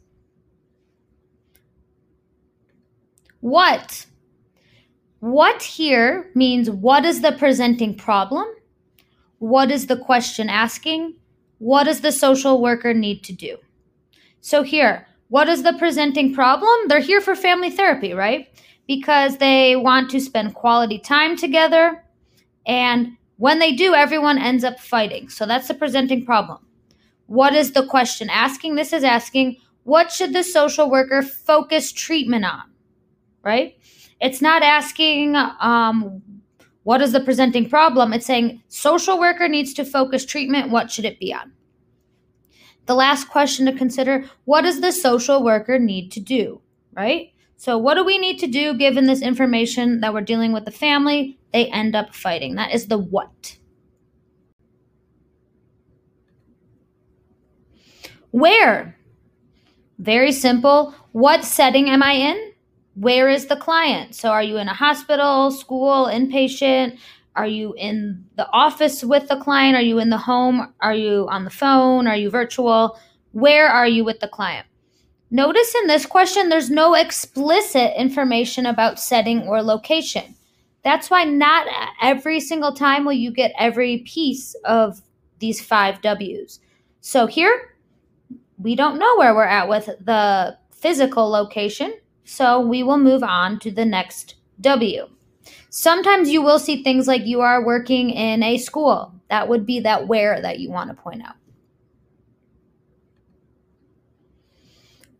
What? 3.41 4.05
What 5.19 5.61
here 5.61 6.29
means 6.35 6.69
what 6.69 7.05
is 7.05 7.21
the 7.21 7.31
presenting 7.33 7.95
problem? 7.95 8.45
What 9.39 9.71
is 9.71 9.87
the 9.87 9.97
question 9.97 10.49
asking? 10.49 11.15
What 11.59 11.85
does 11.85 12.01
the 12.01 12.11
social 12.11 12.61
worker 12.61 12.93
need 12.93 13.23
to 13.25 13.33
do? 13.33 13.57
So, 14.41 14.63
here, 14.63 15.07
what 15.27 15.49
is 15.49 15.63
the 15.63 15.73
presenting 15.73 16.33
problem? 16.33 16.87
They're 16.87 16.99
here 16.99 17.21
for 17.21 17.35
family 17.35 17.69
therapy, 17.69 18.13
right? 18.13 18.47
Because 18.87 19.37
they 19.37 19.75
want 19.75 20.09
to 20.11 20.19
spend 20.19 20.55
quality 20.55 20.99
time 20.99 21.37
together. 21.37 22.03
And 22.65 23.17
when 23.39 23.59
they 23.59 23.73
do, 23.73 23.93
everyone 23.93 24.37
ends 24.37 24.63
up 24.63 24.79
fighting. 24.79 25.27
So, 25.29 25.45
that's 25.47 25.67
the 25.67 25.73
presenting 25.73 26.25
problem. 26.25 26.59
What 27.25 27.53
is 27.55 27.71
the 27.71 27.85
question 27.85 28.29
asking? 28.29 28.75
This 28.75 28.93
is 28.93 29.03
asking, 29.03 29.57
what 29.83 30.11
should 30.11 30.33
the 30.33 30.43
social 30.43 30.89
worker 30.89 31.23
focus 31.23 31.91
treatment 31.91 32.45
on? 32.45 32.69
right? 33.43 33.77
It's 34.21 34.41
not 34.41 34.63
asking 34.63 35.35
um, 35.35 36.21
what 36.83 37.01
is 37.01 37.11
the 37.11 37.21
presenting 37.21 37.69
problem. 37.69 38.13
It's 38.13 38.25
saying 38.25 38.61
social 38.67 39.19
worker 39.19 39.47
needs 39.47 39.73
to 39.75 39.85
focus 39.85 40.25
treatment. 40.25 40.71
What 40.71 40.91
should 40.91 41.05
it 41.05 41.19
be 41.19 41.33
on? 41.33 41.53
The 42.85 42.95
last 42.95 43.29
question 43.29 43.65
to 43.67 43.73
consider 43.73 44.25
what 44.45 44.61
does 44.61 44.81
the 44.81 44.91
social 44.91 45.43
worker 45.43 45.77
need 45.77 46.11
to 46.13 46.19
do, 46.19 46.61
right? 46.93 47.31
So, 47.59 47.77
what 47.77 47.95
do 47.95 48.05
we 48.05 48.17
need 48.17 48.39
to 48.39 48.47
do 48.47 48.73
given 48.73 49.05
this 49.05 49.21
information 49.21 49.99
that 49.99 50.13
we're 50.13 50.21
dealing 50.21 50.53
with 50.53 50.63
the 50.63 50.71
family? 50.71 51.37
They 51.51 51.67
end 51.67 51.93
up 51.93 52.15
fighting. 52.15 52.55
That 52.55 52.73
is 52.73 52.87
the 52.87 52.97
what. 52.97 53.57
Where? 58.31 58.95
Very 59.97 60.31
simple. 60.31 60.95
What 61.11 61.43
setting 61.43 61.89
am 61.89 62.01
I 62.01 62.13
in? 62.13 62.49
where 62.99 63.29
is 63.29 63.45
the 63.45 63.55
client? 63.55 64.13
So, 64.13 64.29
are 64.29 64.43
you 64.43 64.57
in 64.57 64.67
a 64.67 64.73
hospital, 64.73 65.51
school, 65.51 66.07
inpatient? 66.07 66.97
Are 67.35 67.47
you 67.47 67.73
in 67.77 68.25
the 68.35 68.49
office 68.51 69.03
with 69.03 69.29
the 69.29 69.37
client? 69.37 69.75
Are 69.75 69.81
you 69.81 69.99
in 69.99 70.09
the 70.09 70.17
home? 70.17 70.73
Are 70.81 70.93
you 70.93 71.27
on 71.29 71.45
the 71.45 71.49
phone? 71.49 72.07
Are 72.07 72.17
you 72.17 72.29
virtual? 72.29 72.99
Where 73.31 73.69
are 73.69 73.87
you 73.87 74.03
with 74.03 74.19
the 74.19 74.27
client? 74.27 74.65
Notice 75.31 75.75
in 75.75 75.87
this 75.87 76.05
question, 76.05 76.49
there's 76.49 76.71
no 76.71 76.95
explicit 76.95 77.93
information 77.95 78.65
about 78.65 78.99
setting 78.99 79.43
or 79.43 79.61
location. 79.61 80.35
That's 80.83 81.09
why 81.09 81.23
not 81.23 81.67
every 82.01 82.39
single 82.39 82.73
time 82.73 83.05
will 83.05 83.13
you 83.13 83.31
get 83.31 83.53
every 83.59 83.99
piece 83.99 84.55
of 84.65 85.01
these 85.39 85.61
five 85.61 86.01
W's. 86.01 86.59
So 87.01 87.27
here, 87.27 87.75
we 88.57 88.75
don't 88.75 88.97
know 88.97 89.15
where 89.17 89.35
we're 89.35 89.43
at 89.43 89.69
with 89.69 89.85
the 89.85 90.57
physical 90.71 91.29
location. 91.29 91.93
So 92.23 92.59
we 92.59 92.83
will 92.83 92.97
move 92.97 93.23
on 93.23 93.59
to 93.59 93.71
the 93.71 93.85
next 93.85 94.35
W. 94.61 95.07
Sometimes 95.69 96.29
you 96.29 96.41
will 96.41 96.59
see 96.59 96.83
things 96.83 97.07
like 97.07 97.25
you 97.25 97.41
are 97.41 97.65
working 97.65 98.09
in 98.09 98.41
a 98.41 98.57
school. 98.57 99.13
That 99.29 99.47
would 99.47 99.65
be 99.65 99.79
that 99.81 100.07
where 100.07 100.41
that 100.41 100.59
you 100.59 100.71
want 100.71 100.89
to 100.89 100.95
point 100.95 101.23
out. 101.23 101.35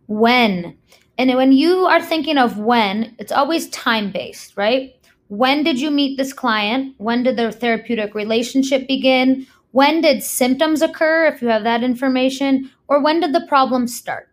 When. 0.10 0.76
And 1.20 1.36
when 1.36 1.52
you 1.52 1.86
are 1.86 2.02
thinking 2.02 2.40
of 2.40 2.58
when, 2.58 3.16
it's 3.20 3.32
always 3.32 3.70
time 3.70 4.12
based, 4.12 4.58
right? 4.58 4.96
When 5.28 5.64
did 5.64 5.80
you 5.80 5.92
meet 5.92 6.18
this 6.18 6.34
client? 6.34 6.96
When 6.98 7.22
did 7.22 7.38
their 7.38 7.52
therapeutic 7.52 8.16
relationship 8.16 8.88
begin? 8.88 9.46
When 9.70 10.02
did 10.02 10.24
symptoms 10.24 10.82
occur, 10.82 11.28
if 11.28 11.44
you 11.44 11.50
have 11.50 11.64
that 11.64 11.84
information? 11.84 12.72
Or 12.88 13.04
when 13.04 13.20
did 13.20 13.34
the 13.34 13.46
problem 13.48 13.88
start? 13.88 14.30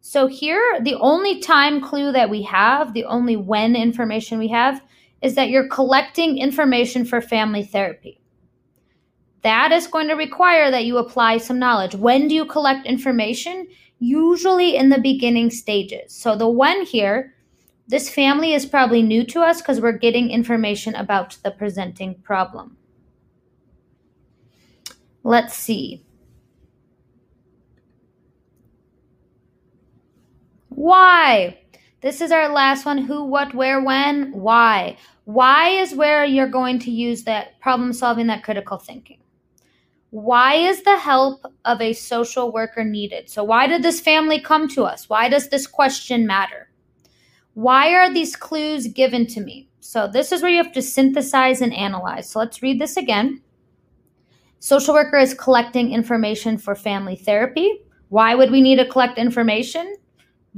So 0.00 0.28
here, 0.28 0.78
the 0.80 0.94
only 0.94 1.40
time 1.40 1.80
clue 1.80 2.12
that 2.12 2.30
we 2.30 2.42
have, 2.42 2.94
the 2.94 3.04
only 3.04 3.34
when 3.34 3.74
information 3.74 4.38
we 4.38 4.48
have, 4.48 4.80
is 5.22 5.34
that 5.34 5.50
you're 5.50 5.68
collecting 5.68 6.38
information 6.38 7.04
for 7.04 7.20
family 7.20 7.64
therapy. 7.64 8.20
That 9.42 9.72
is 9.72 9.88
going 9.88 10.06
to 10.06 10.14
require 10.14 10.70
that 10.70 10.84
you 10.84 10.98
apply 10.98 11.38
some 11.38 11.58
knowledge. 11.58 11.96
When 11.96 12.28
do 12.28 12.34
you 12.36 12.44
collect 12.44 12.86
information? 12.86 13.66
Usually 14.00 14.76
in 14.76 14.90
the 14.90 15.00
beginning 15.00 15.50
stages. 15.50 16.14
So 16.14 16.36
the 16.36 16.48
one 16.48 16.84
here, 16.84 17.34
this 17.88 18.08
family 18.08 18.52
is 18.52 18.66
probably 18.66 19.02
new 19.02 19.24
to 19.24 19.40
us 19.40 19.60
because 19.60 19.80
we're 19.80 19.92
getting 19.92 20.30
information 20.30 20.94
about 20.94 21.38
the 21.42 21.50
presenting 21.50 22.14
problem. 22.16 22.76
Let's 25.24 25.54
see. 25.54 26.04
Why? 30.68 31.58
This 32.00 32.20
is 32.20 32.30
our 32.30 32.48
last 32.48 32.86
one. 32.86 32.98
Who, 32.98 33.24
what, 33.24 33.52
where, 33.52 33.82
when, 33.82 34.32
why. 34.32 34.96
Why 35.24 35.70
is 35.70 35.94
where 35.94 36.24
you're 36.24 36.48
going 36.48 36.78
to 36.80 36.90
use 36.90 37.24
that 37.24 37.58
problem 37.60 37.92
solving, 37.92 38.28
that 38.28 38.44
critical 38.44 38.78
thinking. 38.78 39.18
Why 40.10 40.54
is 40.54 40.82
the 40.82 40.98
help 40.98 41.44
of 41.64 41.80
a 41.80 41.92
social 41.92 42.50
worker 42.52 42.84
needed? 42.84 43.28
So, 43.28 43.44
why 43.44 43.66
did 43.66 43.82
this 43.82 44.00
family 44.00 44.40
come 44.40 44.68
to 44.68 44.84
us? 44.84 45.08
Why 45.08 45.28
does 45.28 45.48
this 45.48 45.66
question 45.66 46.26
matter? 46.26 46.70
Why 47.54 47.94
are 47.94 48.12
these 48.12 48.36
clues 48.36 48.86
given 48.86 49.26
to 49.28 49.40
me? 49.40 49.68
So, 49.80 50.08
this 50.08 50.32
is 50.32 50.42
where 50.42 50.50
you 50.50 50.62
have 50.62 50.72
to 50.72 50.82
synthesize 50.82 51.60
and 51.60 51.74
analyze. 51.74 52.30
So, 52.30 52.38
let's 52.38 52.62
read 52.62 52.80
this 52.80 52.96
again. 52.96 53.42
Social 54.60 54.94
worker 54.94 55.18
is 55.18 55.34
collecting 55.34 55.92
information 55.92 56.58
for 56.58 56.74
family 56.74 57.16
therapy. 57.16 57.82
Why 58.08 58.34
would 58.34 58.50
we 58.50 58.60
need 58.60 58.76
to 58.76 58.86
collect 58.86 59.18
information? 59.18 59.94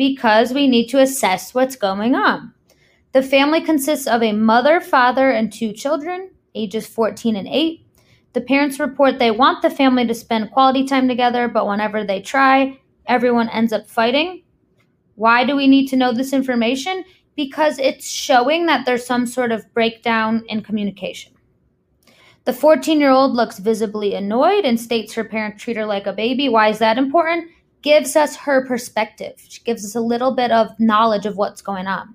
because 0.01 0.55
we 0.55 0.67
need 0.67 0.89
to 0.89 0.99
assess 0.99 1.53
what's 1.53 1.77
going 1.77 2.15
on. 2.15 2.55
The 3.13 3.23
family 3.23 3.61
consists 3.61 4.07
of 4.07 4.23
a 4.23 4.33
mother, 4.33 4.81
father, 4.81 5.31
and 5.31 5.53
two 5.53 5.75
children, 5.75 6.31
ages 6.55 6.87
14 6.87 7.37
and 7.37 7.47
8. 7.47 7.85
The 8.33 8.41
parents 8.41 8.79
report 8.79 9.19
they 9.19 9.31
want 9.31 9.63
the 9.63 9.71
family 9.71 10.07
to 10.07 10.15
spend 10.15 10.53
quality 10.53 10.87
time 10.87 11.09
together, 11.09 11.49
but 11.49 11.67
whenever 11.67 12.05
they 12.05 12.21
try, 12.21 12.79
everyone 13.07 13.49
ends 13.49 13.73
up 13.73 13.89
fighting. 13.89 14.43
Why 15.17 15.45
do 15.45 15.57
we 15.57 15.67
need 15.67 15.89
to 15.89 15.97
know 15.97 16.13
this 16.13 16.33
information? 16.33 17.05
Because 17.37 17.79
it's 17.79 18.09
showing 18.09 18.67
that 18.67 18.87
there's 18.87 19.07
some 19.07 19.27
sort 19.27 19.53
of 19.53 19.73
breakdown 19.75 20.45
in 20.49 20.63
communication. 20.63 21.33
The 22.45 22.53
14 22.53 23.01
year 23.01 23.11
old 23.11 23.35
looks 23.35 23.59
visibly 23.59 24.15
annoyed 24.15 24.65
and 24.65 24.81
states 24.81 25.13
her 25.15 25.25
parents 25.25 25.63
treat 25.63 25.77
her 25.77 25.87
like 25.87 26.07
a 26.07 26.13
baby. 26.13 26.49
Why 26.49 26.69
is 26.69 26.79
that 26.79 26.99
important? 26.99 27.51
gives 27.83 28.17
us 28.17 28.37
her 28.37 28.67
perspective. 28.67 29.43
She 29.49 29.63
gives 29.63 29.85
us 29.85 29.95
a 29.95 30.01
little 30.01 30.35
bit 30.35 30.51
of 30.51 30.79
knowledge 30.79 31.27
of 31.27 31.37
what's 31.37 31.63
going 31.63 31.87
on. 31.87 32.15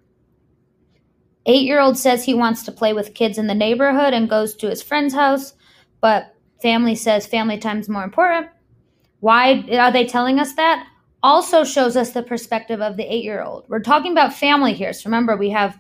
Eight 1.46 1.64
year 1.64 1.80
old 1.80 1.98
says 1.98 2.24
he 2.24 2.34
wants 2.34 2.64
to 2.64 2.72
play 2.72 2.94
with 2.94 3.14
kids 3.14 3.38
in 3.38 3.48
the 3.48 3.56
neighborhood 3.56 4.14
and 4.14 4.30
goes 4.30 4.56
to 4.56 4.70
his 4.70 4.82
friend's 4.82 5.14
house, 5.14 5.54
but 6.06 6.36
family 6.62 6.94
says 6.94 7.26
family 7.26 7.58
time 7.58 7.80
is 7.80 7.90
more 7.90 8.04
important. 8.04 8.46
Why 9.22 9.66
are 9.72 9.92
they 9.92 10.06
telling 10.06 10.40
us 10.40 10.54
that? 10.54 10.88
Also 11.24 11.64
shows 11.64 11.98
us 11.98 12.12
the 12.12 12.22
perspective 12.22 12.80
of 12.80 12.96
the 12.96 13.12
eight 13.12 13.24
year 13.24 13.42
old. 13.42 13.66
We're 13.70 13.80
talking 13.80 14.12
about 14.12 14.32
family 14.32 14.76
here. 14.76 14.94
So 14.94 15.10
remember, 15.10 15.36
we 15.36 15.50
have 15.50 15.80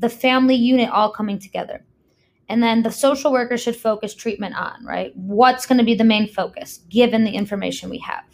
the 0.00 0.08
family 0.08 0.56
unit 0.56 0.90
all 0.90 1.12
coming 1.12 1.38
together. 1.38 1.84
and 2.48 2.62
then 2.62 2.82
the 2.82 2.90
social 2.90 3.30
worker 3.30 3.56
should 3.56 3.76
focus 3.76 4.12
treatment 4.12 4.56
on, 4.56 4.84
right? 4.84 5.12
What's 5.14 5.66
going 5.66 5.78
to 5.78 5.84
be 5.84 5.94
the 5.94 6.02
main 6.04 6.28
focus 6.28 6.80
given 6.88 7.22
the 7.24 7.30
information 7.30 7.90
we 7.90 7.98
have? 7.98 8.24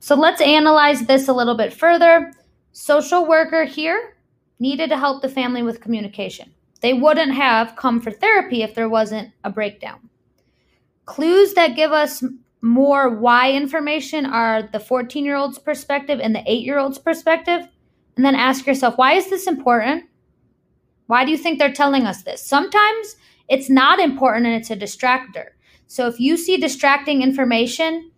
So 0.00 0.16
let's 0.16 0.40
analyze 0.40 1.02
this 1.02 1.28
a 1.28 1.32
little 1.32 1.56
bit 1.56 1.72
further. 1.72 2.32
Social 2.72 3.26
worker 3.26 3.64
here 3.64 4.16
needed 4.58 4.90
to 4.90 4.98
help 4.98 5.22
the 5.22 5.28
family 5.28 5.62
with 5.62 5.80
communication. 5.80 6.52
They 6.80 6.94
wouldn't 6.94 7.32
have 7.32 7.76
come 7.76 8.00
for 8.00 8.10
therapy 8.10 8.62
if 8.62 8.74
there 8.74 8.88
wasn't 8.88 9.32
a 9.44 9.50
breakdown. 9.50 10.08
Clues 11.06 11.54
that 11.54 11.76
give 11.76 11.92
us 11.92 12.22
more 12.60 13.08
why 13.08 13.52
information 13.52 14.26
are 14.26 14.62
the 14.62 14.80
14 14.80 15.24
year 15.24 15.36
old's 15.36 15.58
perspective 15.58 16.20
and 16.20 16.34
the 16.34 16.42
8 16.46 16.64
year 16.64 16.78
old's 16.78 16.98
perspective. 16.98 17.66
And 18.16 18.24
then 18.24 18.34
ask 18.34 18.66
yourself, 18.66 18.98
why 18.98 19.14
is 19.14 19.30
this 19.30 19.46
important? 19.46 20.04
Why 21.06 21.24
do 21.24 21.30
you 21.30 21.38
think 21.38 21.58
they're 21.58 21.72
telling 21.72 22.04
us 22.04 22.22
this? 22.22 22.44
Sometimes 22.44 23.16
it's 23.48 23.70
not 23.70 24.00
important 24.00 24.46
and 24.46 24.54
it's 24.54 24.70
a 24.70 24.76
distractor. 24.76 25.46
So 25.86 26.06
if 26.06 26.20
you 26.20 26.36
see 26.36 26.58
distracting 26.58 27.22
information, 27.22 28.10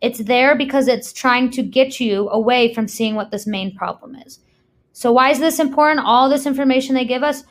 it's 0.00 0.18
there 0.18 0.56
because 0.56 0.88
it's 0.88 1.12
trying 1.12 1.50
to 1.52 1.62
get 1.62 2.00
you 2.00 2.28
away 2.30 2.74
from 2.74 2.88
seeing 2.88 3.14
what 3.14 3.30
this 3.30 3.46
main 3.46 3.74
problem 3.74 4.16
is. 4.16 4.40
So, 4.92 5.12
why 5.12 5.30
is 5.30 5.38
this 5.40 5.58
important? 5.58 6.06
All 6.06 6.28
this 6.28 6.46
information 6.46 6.94
they 6.94 7.04
give 7.04 7.22
us, 7.22 7.44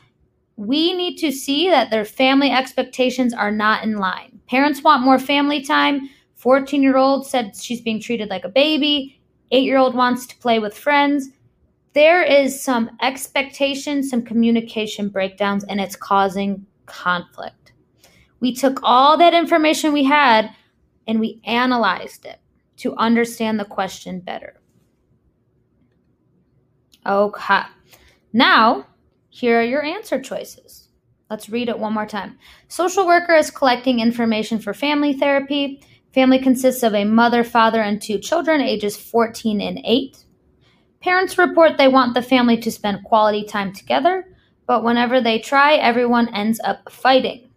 we 0.58 0.94
need 0.94 1.18
to 1.18 1.32
see 1.32 1.70
that 1.70 1.90
their 1.90 2.06
family 2.06 2.50
expectations 2.50 3.34
are 3.34 3.52
not 3.52 3.84
in 3.84 3.98
line. 3.98 4.40
Parents 4.48 4.84
want 4.84 5.04
more 5.04 5.20
family 5.20 5.62
time. 5.62 6.10
14 6.36 6.82
year 6.82 6.98
old 6.98 7.28
said 7.28 7.56
she's 7.56 7.82
being 7.82 8.00
treated 8.00 8.30
like 8.30 8.46
a 8.46 8.50
baby. 8.50 9.20
Eight 9.52 9.64
year 9.64 9.78
old 9.78 9.96
wants 9.96 10.26
to 10.28 10.38
play 10.38 10.60
with 10.60 10.78
friends. 10.78 11.30
There 11.94 12.24
is 12.24 12.62
some 12.62 12.92
expectation, 13.02 14.04
some 14.04 14.22
communication 14.22 15.10
breakdowns, 15.10 15.64
and 15.66 15.80
it's 15.80 15.96
causing 15.96 16.66
conflict. 16.86 17.74
We 18.40 18.54
took 18.54 18.80
all 18.84 19.18
that 19.18 19.34
information 19.34 19.94
we 19.94 20.04
had 20.04 20.50
and 21.08 21.20
we 21.20 21.42
analyzed 21.46 22.26
it 22.26 22.40
to 22.78 22.96
understand 22.98 23.60
the 23.60 23.66
question 23.66 24.20
better. 24.20 24.60
Okay. 27.06 27.62
Now, 28.34 28.88
here 29.36 29.60
are 29.60 29.64
your 29.64 29.84
answer 29.84 30.22
choices. 30.22 30.88
Let's 31.30 31.50
read 31.50 31.68
it 31.68 31.78
one 31.78 31.94
more 31.94 32.06
time. 32.06 32.38
Social 32.70 33.06
worker 33.06 33.36
is 33.36 33.52
collecting 33.52 34.00
information 34.00 34.60
for 34.60 34.74
family 34.74 35.12
therapy. 35.12 35.84
Family 36.14 36.40
consists 36.40 36.84
of 36.84 36.96
a 36.96 37.04
mother, 37.04 37.44
father, 37.44 37.82
and 37.82 38.02
two 38.02 38.18
children, 38.18 38.62
ages 38.62 38.96
14 38.96 39.60
and 39.60 39.82
8. 39.84 40.24
Parents 41.02 41.38
report 41.38 41.78
they 41.78 41.90
want 41.90 42.14
the 42.14 42.22
family 42.22 42.56
to 42.56 42.72
spend 42.72 43.04
quality 43.04 43.44
time 43.44 43.74
together, 43.74 44.26
but 44.68 44.86
whenever 44.86 45.20
they 45.20 45.40
try, 45.40 45.74
everyone 45.74 46.34
ends 46.34 46.62
up 46.64 46.90
fighting. 46.90 47.50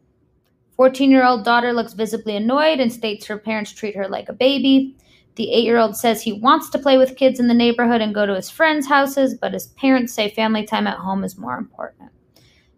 14 0.75 1.13
year 1.13 1.25
old 1.25 1.45
daughter 1.45 1.73
looks 1.73 1.93
visibly 1.93 2.35
annoyed 2.35 2.81
and 2.81 2.93
states 2.93 3.27
her 3.27 3.39
parents 3.39 3.71
treat 3.71 3.95
her 3.95 4.09
like 4.09 4.29
a 4.29 4.33
baby. 4.33 4.97
The 5.39 5.53
eight 5.53 5.65
year 5.65 5.79
old 5.79 5.97
says 5.97 6.21
he 6.21 6.33
wants 6.33 6.69
to 6.71 6.81
play 6.81 6.99
with 6.99 7.17
kids 7.17 7.39
in 7.39 7.47
the 7.47 7.55
neighborhood 7.55 8.01
and 8.01 8.13
go 8.13 8.27
to 8.27 8.35
his 8.35 8.51
friends' 8.51 8.89
houses, 8.89 9.35
but 9.35 9.53
his 9.53 9.69
parents 9.69 10.13
say 10.13 10.29
family 10.29 10.67
time 10.67 10.89
at 10.89 10.99
home 10.99 11.23
is 11.23 11.39
more 11.39 11.57
important. 11.57 12.11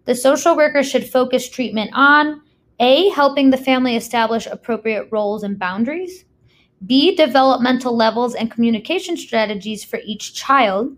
The 0.04 0.14
social 0.14 0.54
worker 0.54 0.82
should 0.82 1.08
focus 1.08 1.48
treatment 1.48 1.90
on 1.94 2.42
A, 2.78 3.08
helping 3.08 3.48
the 3.48 3.56
family 3.56 3.96
establish 3.96 4.46
appropriate 4.46 5.08
roles 5.10 5.42
and 5.42 5.58
boundaries, 5.58 6.26
B, 6.84 7.16
developmental 7.16 7.96
levels 7.96 8.34
and 8.34 8.50
communication 8.50 9.16
strategies 9.16 9.82
for 9.82 9.98
each 10.04 10.34
child, 10.34 10.94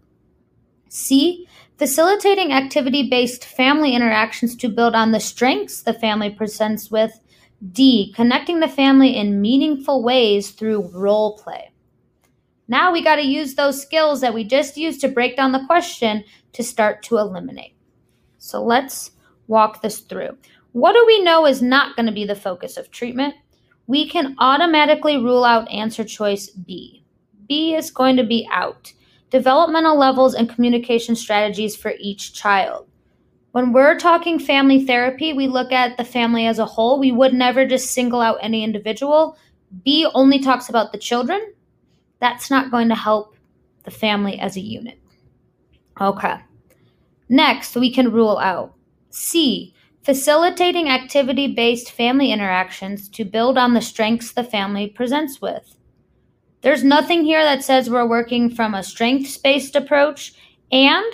C, 0.89 1.47
Facilitating 1.83 2.53
activity 2.53 3.09
based 3.09 3.45
family 3.45 3.97
interactions 3.97 4.55
to 4.55 4.69
build 4.69 4.95
on 4.95 5.11
the 5.11 5.19
strengths 5.19 5.83
the 5.83 5.93
family 5.93 6.31
presents 6.31 6.93
with. 6.93 7.19
D. 7.71 8.13
Connecting 8.17 8.61
the 8.61 8.69
family 8.69 9.17
in 9.17 9.41
meaningful 9.41 10.03
ways 10.03 10.51
through 10.51 10.91
role 10.93 11.39
play. 11.39 11.71
Now 12.67 12.93
we 12.93 13.05
got 13.05 13.17
to 13.17 13.23
use 13.23 13.55
those 13.55 13.81
skills 13.81 14.21
that 14.21 14.35
we 14.35 14.45
just 14.45 14.77
used 14.77 15.01
to 15.03 15.09
break 15.09 15.37
down 15.37 15.53
the 15.53 15.67
question 15.67 16.25
to 16.55 16.63
start 16.63 17.03
to 17.05 17.19
eliminate. 17.19 17.77
So 18.39 18.63
let's 18.63 19.13
walk 19.47 19.83
this 19.83 20.01
through. 20.01 20.37
What 20.73 20.95
do 20.95 21.05
we 21.07 21.23
know 21.23 21.47
is 21.47 21.63
not 21.63 21.97
going 21.97 22.07
to 22.07 22.13
be 22.13 22.25
the 22.25 22.35
focus 22.35 22.77
of 22.77 22.91
treatment? 22.91 23.35
We 23.87 24.09
can 24.09 24.35
automatically 24.39 25.19
rule 25.19 25.45
out 25.45 25.71
answer 25.71 26.05
choice 26.05 26.49
B. 26.51 27.05
B 27.47 27.75
is 27.75 27.91
going 27.91 28.17
to 28.17 28.25
be 28.25 28.49
out 28.51 28.93
developmental 29.33 29.99
levels, 29.99 30.35
and 30.35 30.49
communication 30.49 31.17
strategies 31.17 31.75
for 31.75 31.95
each 31.99 32.35
child. 32.35 32.87
When 33.53 33.73
we're 33.73 33.99
talking 33.99 34.39
family 34.39 34.85
therapy, 34.85 35.35
we 35.35 35.47
look 35.47 35.73
at 35.73 35.99
the 35.99 36.05
family 36.05 36.47
as 36.47 36.59
a 36.59 36.67
whole. 36.67 36.99
We 36.99 37.13
would 37.13 37.35
never 37.35 37.67
just 37.67 37.93
single 37.93 38.21
out 38.21 38.39
any 38.41 38.65
individual. 38.65 39.37
B 39.85 40.07
only 40.15 40.39
talks 40.39 40.69
about 40.69 40.91
the 40.91 40.99
children. 40.99 41.53
That's 42.19 42.51
not 42.51 42.71
going 42.71 42.89
to 42.89 42.95
help 42.95 43.37
the 43.85 43.91
family 43.91 44.39
as 44.39 44.57
a 44.57 44.61
unit. 44.61 44.99
Okay. 46.01 46.37
Next, 47.29 47.77
we 47.77 47.93
can 47.93 48.11
rule 48.11 48.39
out 48.39 48.75
C. 49.11 49.75
Facilitating 50.03 50.89
activity 50.89 51.47
based 51.47 51.93
family 51.93 52.33
interactions 52.33 53.09
to 53.11 53.25
build 53.25 53.57
on 53.57 53.75
the 53.75 53.81
strengths 53.81 54.33
the 54.33 54.43
family 54.43 54.89
presents 54.89 55.41
with. 55.41 55.77
There's 56.63 56.83
nothing 56.83 57.25
here 57.25 57.45
that 57.45 57.63
says 57.63 57.91
we're 57.91 58.09
working 58.09 58.49
from 58.49 58.75
a 58.75 58.83
strengths 58.83 59.37
based 59.37 59.77
approach, 59.77 60.33
and 60.71 61.13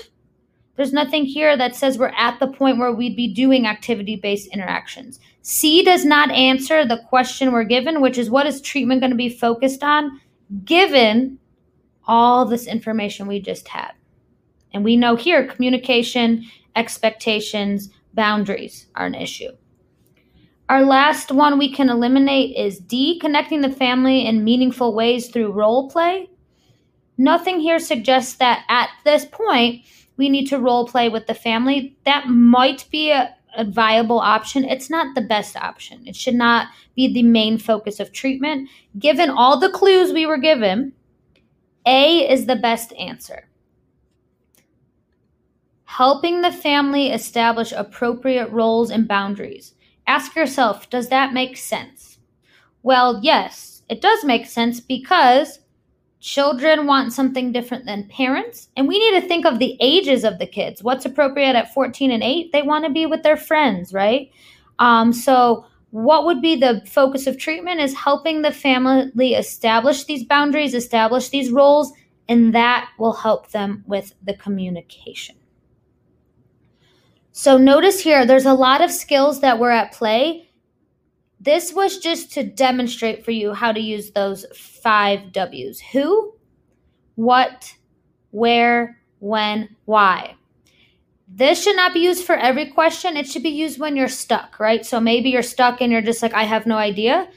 there's 0.79 0.93
nothing 0.93 1.25
here 1.25 1.57
that 1.57 1.75
says 1.75 1.99
we're 1.99 2.13
at 2.17 2.39
the 2.39 2.47
point 2.47 2.79
where 2.79 2.93
we'd 2.93 3.17
be 3.17 3.35
doing 3.35 3.67
activity 3.67 4.15
based 4.15 4.47
interactions. 4.55 5.19
C 5.43 5.83
does 5.83 6.05
not 6.05 6.31
answer 6.31 6.87
the 6.87 7.03
question 7.09 7.51
we're 7.51 7.65
given, 7.65 8.01
which 8.01 8.17
is 8.17 8.31
what 8.31 8.47
is 8.47 8.61
treatment 8.61 9.01
going 9.01 9.11
to 9.11 9.17
be 9.17 9.29
focused 9.29 9.83
on, 9.83 10.21
given 10.65 11.37
all 12.07 12.45
this 12.45 12.69
information 12.69 13.27
we 13.27 13.41
just 13.41 13.67
had. 13.67 13.91
And 14.73 14.85
we 14.85 14.97
know 14.97 15.17
here 15.17 15.49
communication, 15.49 16.45
expectations, 16.77 17.91
boundaries 18.15 18.87
are 18.95 19.07
an 19.07 19.17
issue. 19.17 19.51
Our 20.69 20.85
last 20.85 21.33
one 21.33 21.59
we 21.59 21.73
can 21.73 21.91
eliminate 21.91 22.57
is 22.57 22.79
D, 22.79 23.19
connecting 23.19 23.63
the 23.63 23.73
family 23.73 24.25
in 24.27 24.45
meaningful 24.45 24.95
ways 24.95 25.29
through 25.29 25.51
role 25.51 25.91
play. 25.91 26.31
Nothing 27.17 27.59
here 27.59 27.81
suggests 27.81 28.37
that 28.37 28.65
at 28.69 28.91
this 29.05 29.25
point 29.25 29.85
we 30.19 30.29
need 30.29 30.47
to 30.49 30.59
role 30.59 30.87
play 30.87 31.09
with 31.09 31.27
the 31.27 31.35
family. 31.35 31.97
That 32.05 32.27
might 32.27 32.85
be 32.91 33.11
a, 33.11 33.35
a 33.57 33.65
viable 33.65 34.19
option. 34.19 34.65
It's 34.65 34.91
not 34.91 35.15
the 35.15 35.23
best 35.23 35.57
option. 35.57 36.07
It 36.07 36.17
should 36.17 36.35
not 36.35 36.69
be 36.95 37.11
the 37.11 37.23
main 37.23 37.57
focus 37.57 38.01
of 38.01 38.13
treatment. 38.13 38.69
Given 38.99 39.31
all 39.31 39.59
the 39.59 39.71
clues 39.71 40.13
we 40.13 40.27
were 40.27 40.37
given, 40.37 40.93
A 41.87 42.31
is 42.31 42.47
the 42.47 42.57
best 42.57 42.93
answer. 42.95 43.49
Helping 45.85 46.43
the 46.43 46.53
family 46.53 47.11
establish 47.13 47.73
appropriate 47.73 48.51
roles 48.51 48.91
and 48.91 49.09
boundaries. 49.09 49.75
Ask 50.07 50.35
yourself, 50.35 50.91
does 50.91 51.09
that 51.09 51.33
make 51.33 51.57
sense? 51.57 52.19
Well, 52.83 53.21
yes, 53.23 53.83
it 53.89 54.01
does 54.01 54.25
make 54.25 54.47
sense 54.47 54.81
because 54.81 55.61
children 56.21 56.87
want 56.87 57.13
something 57.13 57.53
different 57.53 57.85
than 57.87 58.09
parents. 58.09 58.69
And 58.77 58.89
we 58.89 58.99
need 58.99 59.21
to 59.21 59.27
think 59.27 59.47
of 59.47 59.59
the 59.59 59.77
ages 59.81 60.25
of 60.25 60.39
the 60.39 60.47
kids. 60.47 60.83
What's 60.83 61.05
appropriate 61.05 61.57
at 61.57 61.73
14 61.73 62.11
and 62.11 62.23
8? 62.23 62.53
They 62.53 62.63
want 62.63 62.85
to 62.85 62.91
be 62.91 63.07
with 63.07 63.23
their 63.23 63.37
friends, 63.37 63.93
right? 63.93 64.31
Um, 64.79 65.13
so, 65.13 65.67
what 65.91 66.27
would 66.27 66.43
be 66.43 66.55
the 66.55 66.83
focus 66.87 67.27
of 67.27 67.39
treatment 67.39 67.81
is 67.81 67.95
helping 67.95 68.43
the 68.43 68.53
family 68.53 69.33
establish 69.35 70.05
these 70.05 70.23
boundaries, 70.23 70.75
establish 70.75 71.31
these 71.31 71.51
roles, 71.51 71.93
and 72.29 72.55
that 72.55 72.91
will 72.99 73.15
help 73.15 73.51
them 73.53 73.83
with 73.87 74.13
the 74.23 74.35
communication. 74.35 75.37
So 77.33 77.57
notice 77.57 78.01
here, 78.01 78.27
there's 78.27 78.47
a 78.47 78.53
lot 78.53 78.83
of 78.83 78.91
skills 78.91 79.41
that 79.41 79.59
were 79.59 79.71
at 79.71 79.93
play. 79.93 80.48
This 81.41 81.73
was 81.73 81.99
just 81.99 82.33
to 82.33 82.43
demonstrate 82.43 83.25
for 83.25 83.31
you 83.31 83.53
how 83.53 83.71
to 83.73 83.81
use 83.81 84.11
those 84.11 84.45
five 84.55 85.33
W's 85.33 85.81
who, 85.81 86.35
what, 87.15 87.75
where, 88.31 89.01
when, 89.21 89.69
why. 89.85 90.35
This 91.29 91.63
should 91.63 91.77
not 91.77 91.95
be 91.95 92.01
used 92.01 92.25
for 92.25 92.35
every 92.35 92.67
question. 92.67 93.17
It 93.17 93.27
should 93.27 93.43
be 93.43 93.51
used 93.51 93.79
when 93.79 93.97
you're 93.97 94.09
stuck, 94.09 94.59
right? 94.59 94.85
So 94.85 94.99
maybe 94.99 95.31
you're 95.31 95.43
stuck 95.43 95.81
and 95.81 95.93
you're 95.93 96.03
just 96.03 96.23
like, 96.23 96.35
I 96.35 96.45
have 96.45 96.67
no 96.67 96.77
idea. 96.77 97.29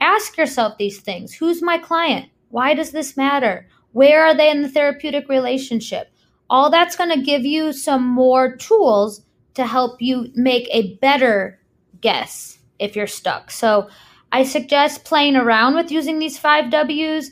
Ask 0.00 0.38
yourself 0.38 0.78
these 0.78 1.00
things 1.00 1.34
Who's 1.34 1.60
my 1.60 1.76
client? 1.76 2.30
Why 2.48 2.74
does 2.74 2.92
this 2.92 3.16
matter? 3.16 3.66
Where 3.92 4.24
are 4.24 4.34
they 4.34 4.50
in 4.50 4.62
the 4.62 4.68
therapeutic 4.68 5.28
relationship? 5.28 6.12
All 6.48 6.70
that's 6.70 6.96
going 6.96 7.10
to 7.10 7.24
give 7.24 7.44
you 7.44 7.72
some 7.72 8.06
more 8.06 8.56
tools 8.56 9.22
to 9.54 9.66
help 9.66 10.00
you 10.00 10.28
make 10.34 10.68
a 10.70 10.96
better 10.96 11.60
guess 12.00 12.59
if 12.80 12.96
you're 12.96 13.06
stuck. 13.06 13.50
So 13.50 13.88
I 14.32 14.42
suggest 14.42 15.04
playing 15.04 15.36
around 15.36 15.74
with 15.74 15.92
using 15.92 16.18
these 16.18 16.38
five 16.38 16.70
W's, 16.70 17.30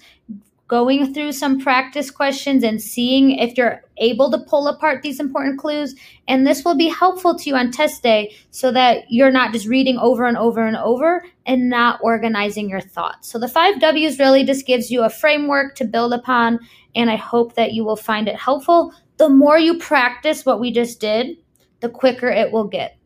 going 0.68 1.14
through 1.14 1.32
some 1.32 1.58
practice 1.58 2.10
questions 2.10 2.62
and 2.62 2.80
seeing 2.80 3.30
if 3.30 3.56
you're 3.56 3.82
able 3.96 4.30
to 4.30 4.38
pull 4.38 4.68
apart 4.68 5.02
these 5.02 5.18
important 5.18 5.58
clues. 5.58 5.94
And 6.28 6.46
this 6.46 6.62
will 6.62 6.76
be 6.76 6.88
helpful 6.88 7.36
to 7.36 7.48
you 7.48 7.56
on 7.56 7.70
test 7.70 8.02
day 8.02 8.34
so 8.50 8.70
that 8.72 9.04
you're 9.08 9.30
not 9.30 9.52
just 9.54 9.66
reading 9.66 9.96
over 9.96 10.26
and 10.26 10.36
over 10.36 10.66
and 10.66 10.76
over 10.76 11.24
and 11.46 11.70
not 11.70 11.98
organizing 12.02 12.68
your 12.68 12.82
thoughts. 12.82 13.30
So 13.30 13.38
the 13.38 13.48
five 13.48 13.80
W's 13.80 14.18
really 14.18 14.44
just 14.44 14.66
gives 14.66 14.90
you 14.90 15.02
a 15.04 15.10
framework 15.10 15.74
to 15.76 15.86
build 15.86 16.12
upon. 16.12 16.60
And 16.94 17.10
I 17.10 17.16
hope 17.16 17.54
that 17.54 17.72
you 17.72 17.82
will 17.82 17.96
find 17.96 18.28
it 18.28 18.36
helpful. 18.36 18.92
The 19.16 19.30
more 19.30 19.58
you 19.58 19.78
practice 19.78 20.44
what 20.44 20.60
we 20.60 20.70
just 20.70 21.00
did, 21.00 21.38
the 21.80 21.88
quicker 21.88 22.28
it 22.28 22.52
will 22.52 22.68
get. 22.68 22.97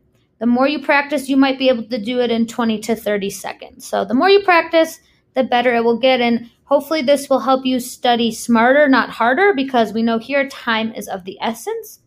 The 0.43 0.47
more 0.47 0.67
you 0.67 0.81
practice, 0.81 1.29
you 1.29 1.37
might 1.37 1.57
be 1.57 1.69
able 1.69 1.85
to 1.85 1.97
do 1.97 2.19
it 2.19 2.29
in 2.29 2.47
20 2.47 2.77
to 2.79 2.97
30 2.97 3.29
seconds. 3.29 3.87
So 3.87 4.03
the 4.03 4.13
more 4.13 4.29
you 4.29 4.43
practice, 4.43 4.99
the 5.35 5.43
better 5.45 5.73
it 5.73 5.85
will 5.85 5.97
get. 5.97 6.19
And 6.19 6.51
hopefully, 6.65 7.01
this 7.01 7.29
will 7.29 7.39
help 7.39 7.65
you 7.65 7.79
study 7.79 8.29
smarter, 8.29 8.89
not 8.89 9.09
harder, 9.09 9.53
because 9.55 9.93
we 9.93 10.03
know 10.03 10.19
here 10.19 10.49
time 10.49 10.93
is 10.95 11.07
of 11.07 11.23
the 11.23 11.37
essence. 11.39 12.01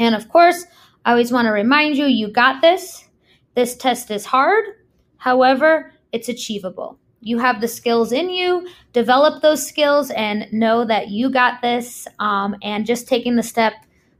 And 0.00 0.16
of 0.16 0.28
course, 0.28 0.66
I 1.04 1.12
always 1.12 1.30
want 1.30 1.46
to 1.46 1.52
remind 1.52 1.96
you 1.96 2.06
you 2.06 2.32
got 2.32 2.62
this. 2.62 3.08
This 3.54 3.76
test 3.76 4.10
is 4.10 4.26
hard. 4.26 4.64
However, 5.18 5.92
it's 6.10 6.28
achievable. 6.28 6.98
You 7.20 7.38
have 7.38 7.60
the 7.60 7.68
skills 7.68 8.10
in 8.10 8.28
you. 8.30 8.66
Develop 8.92 9.40
those 9.40 9.64
skills 9.64 10.10
and 10.10 10.52
know 10.52 10.84
that 10.84 11.10
you 11.10 11.30
got 11.30 11.62
this. 11.62 12.08
Um, 12.18 12.56
and 12.60 12.86
just 12.86 13.06
taking 13.06 13.36
the 13.36 13.44
step 13.44 13.74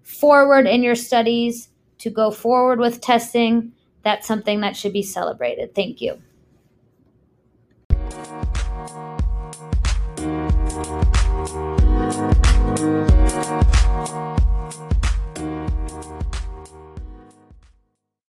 forward 0.04 0.68
in 0.68 0.84
your 0.84 0.94
studies 0.94 1.70
to 2.02 2.10
go 2.10 2.30
forward 2.30 2.80
with 2.80 3.00
testing, 3.00 3.72
that's 4.02 4.26
something 4.26 4.60
that 4.60 4.76
should 4.76 4.92
be 4.92 5.02
celebrated. 5.02 5.74
Thank 5.74 6.00
you. 6.00 6.20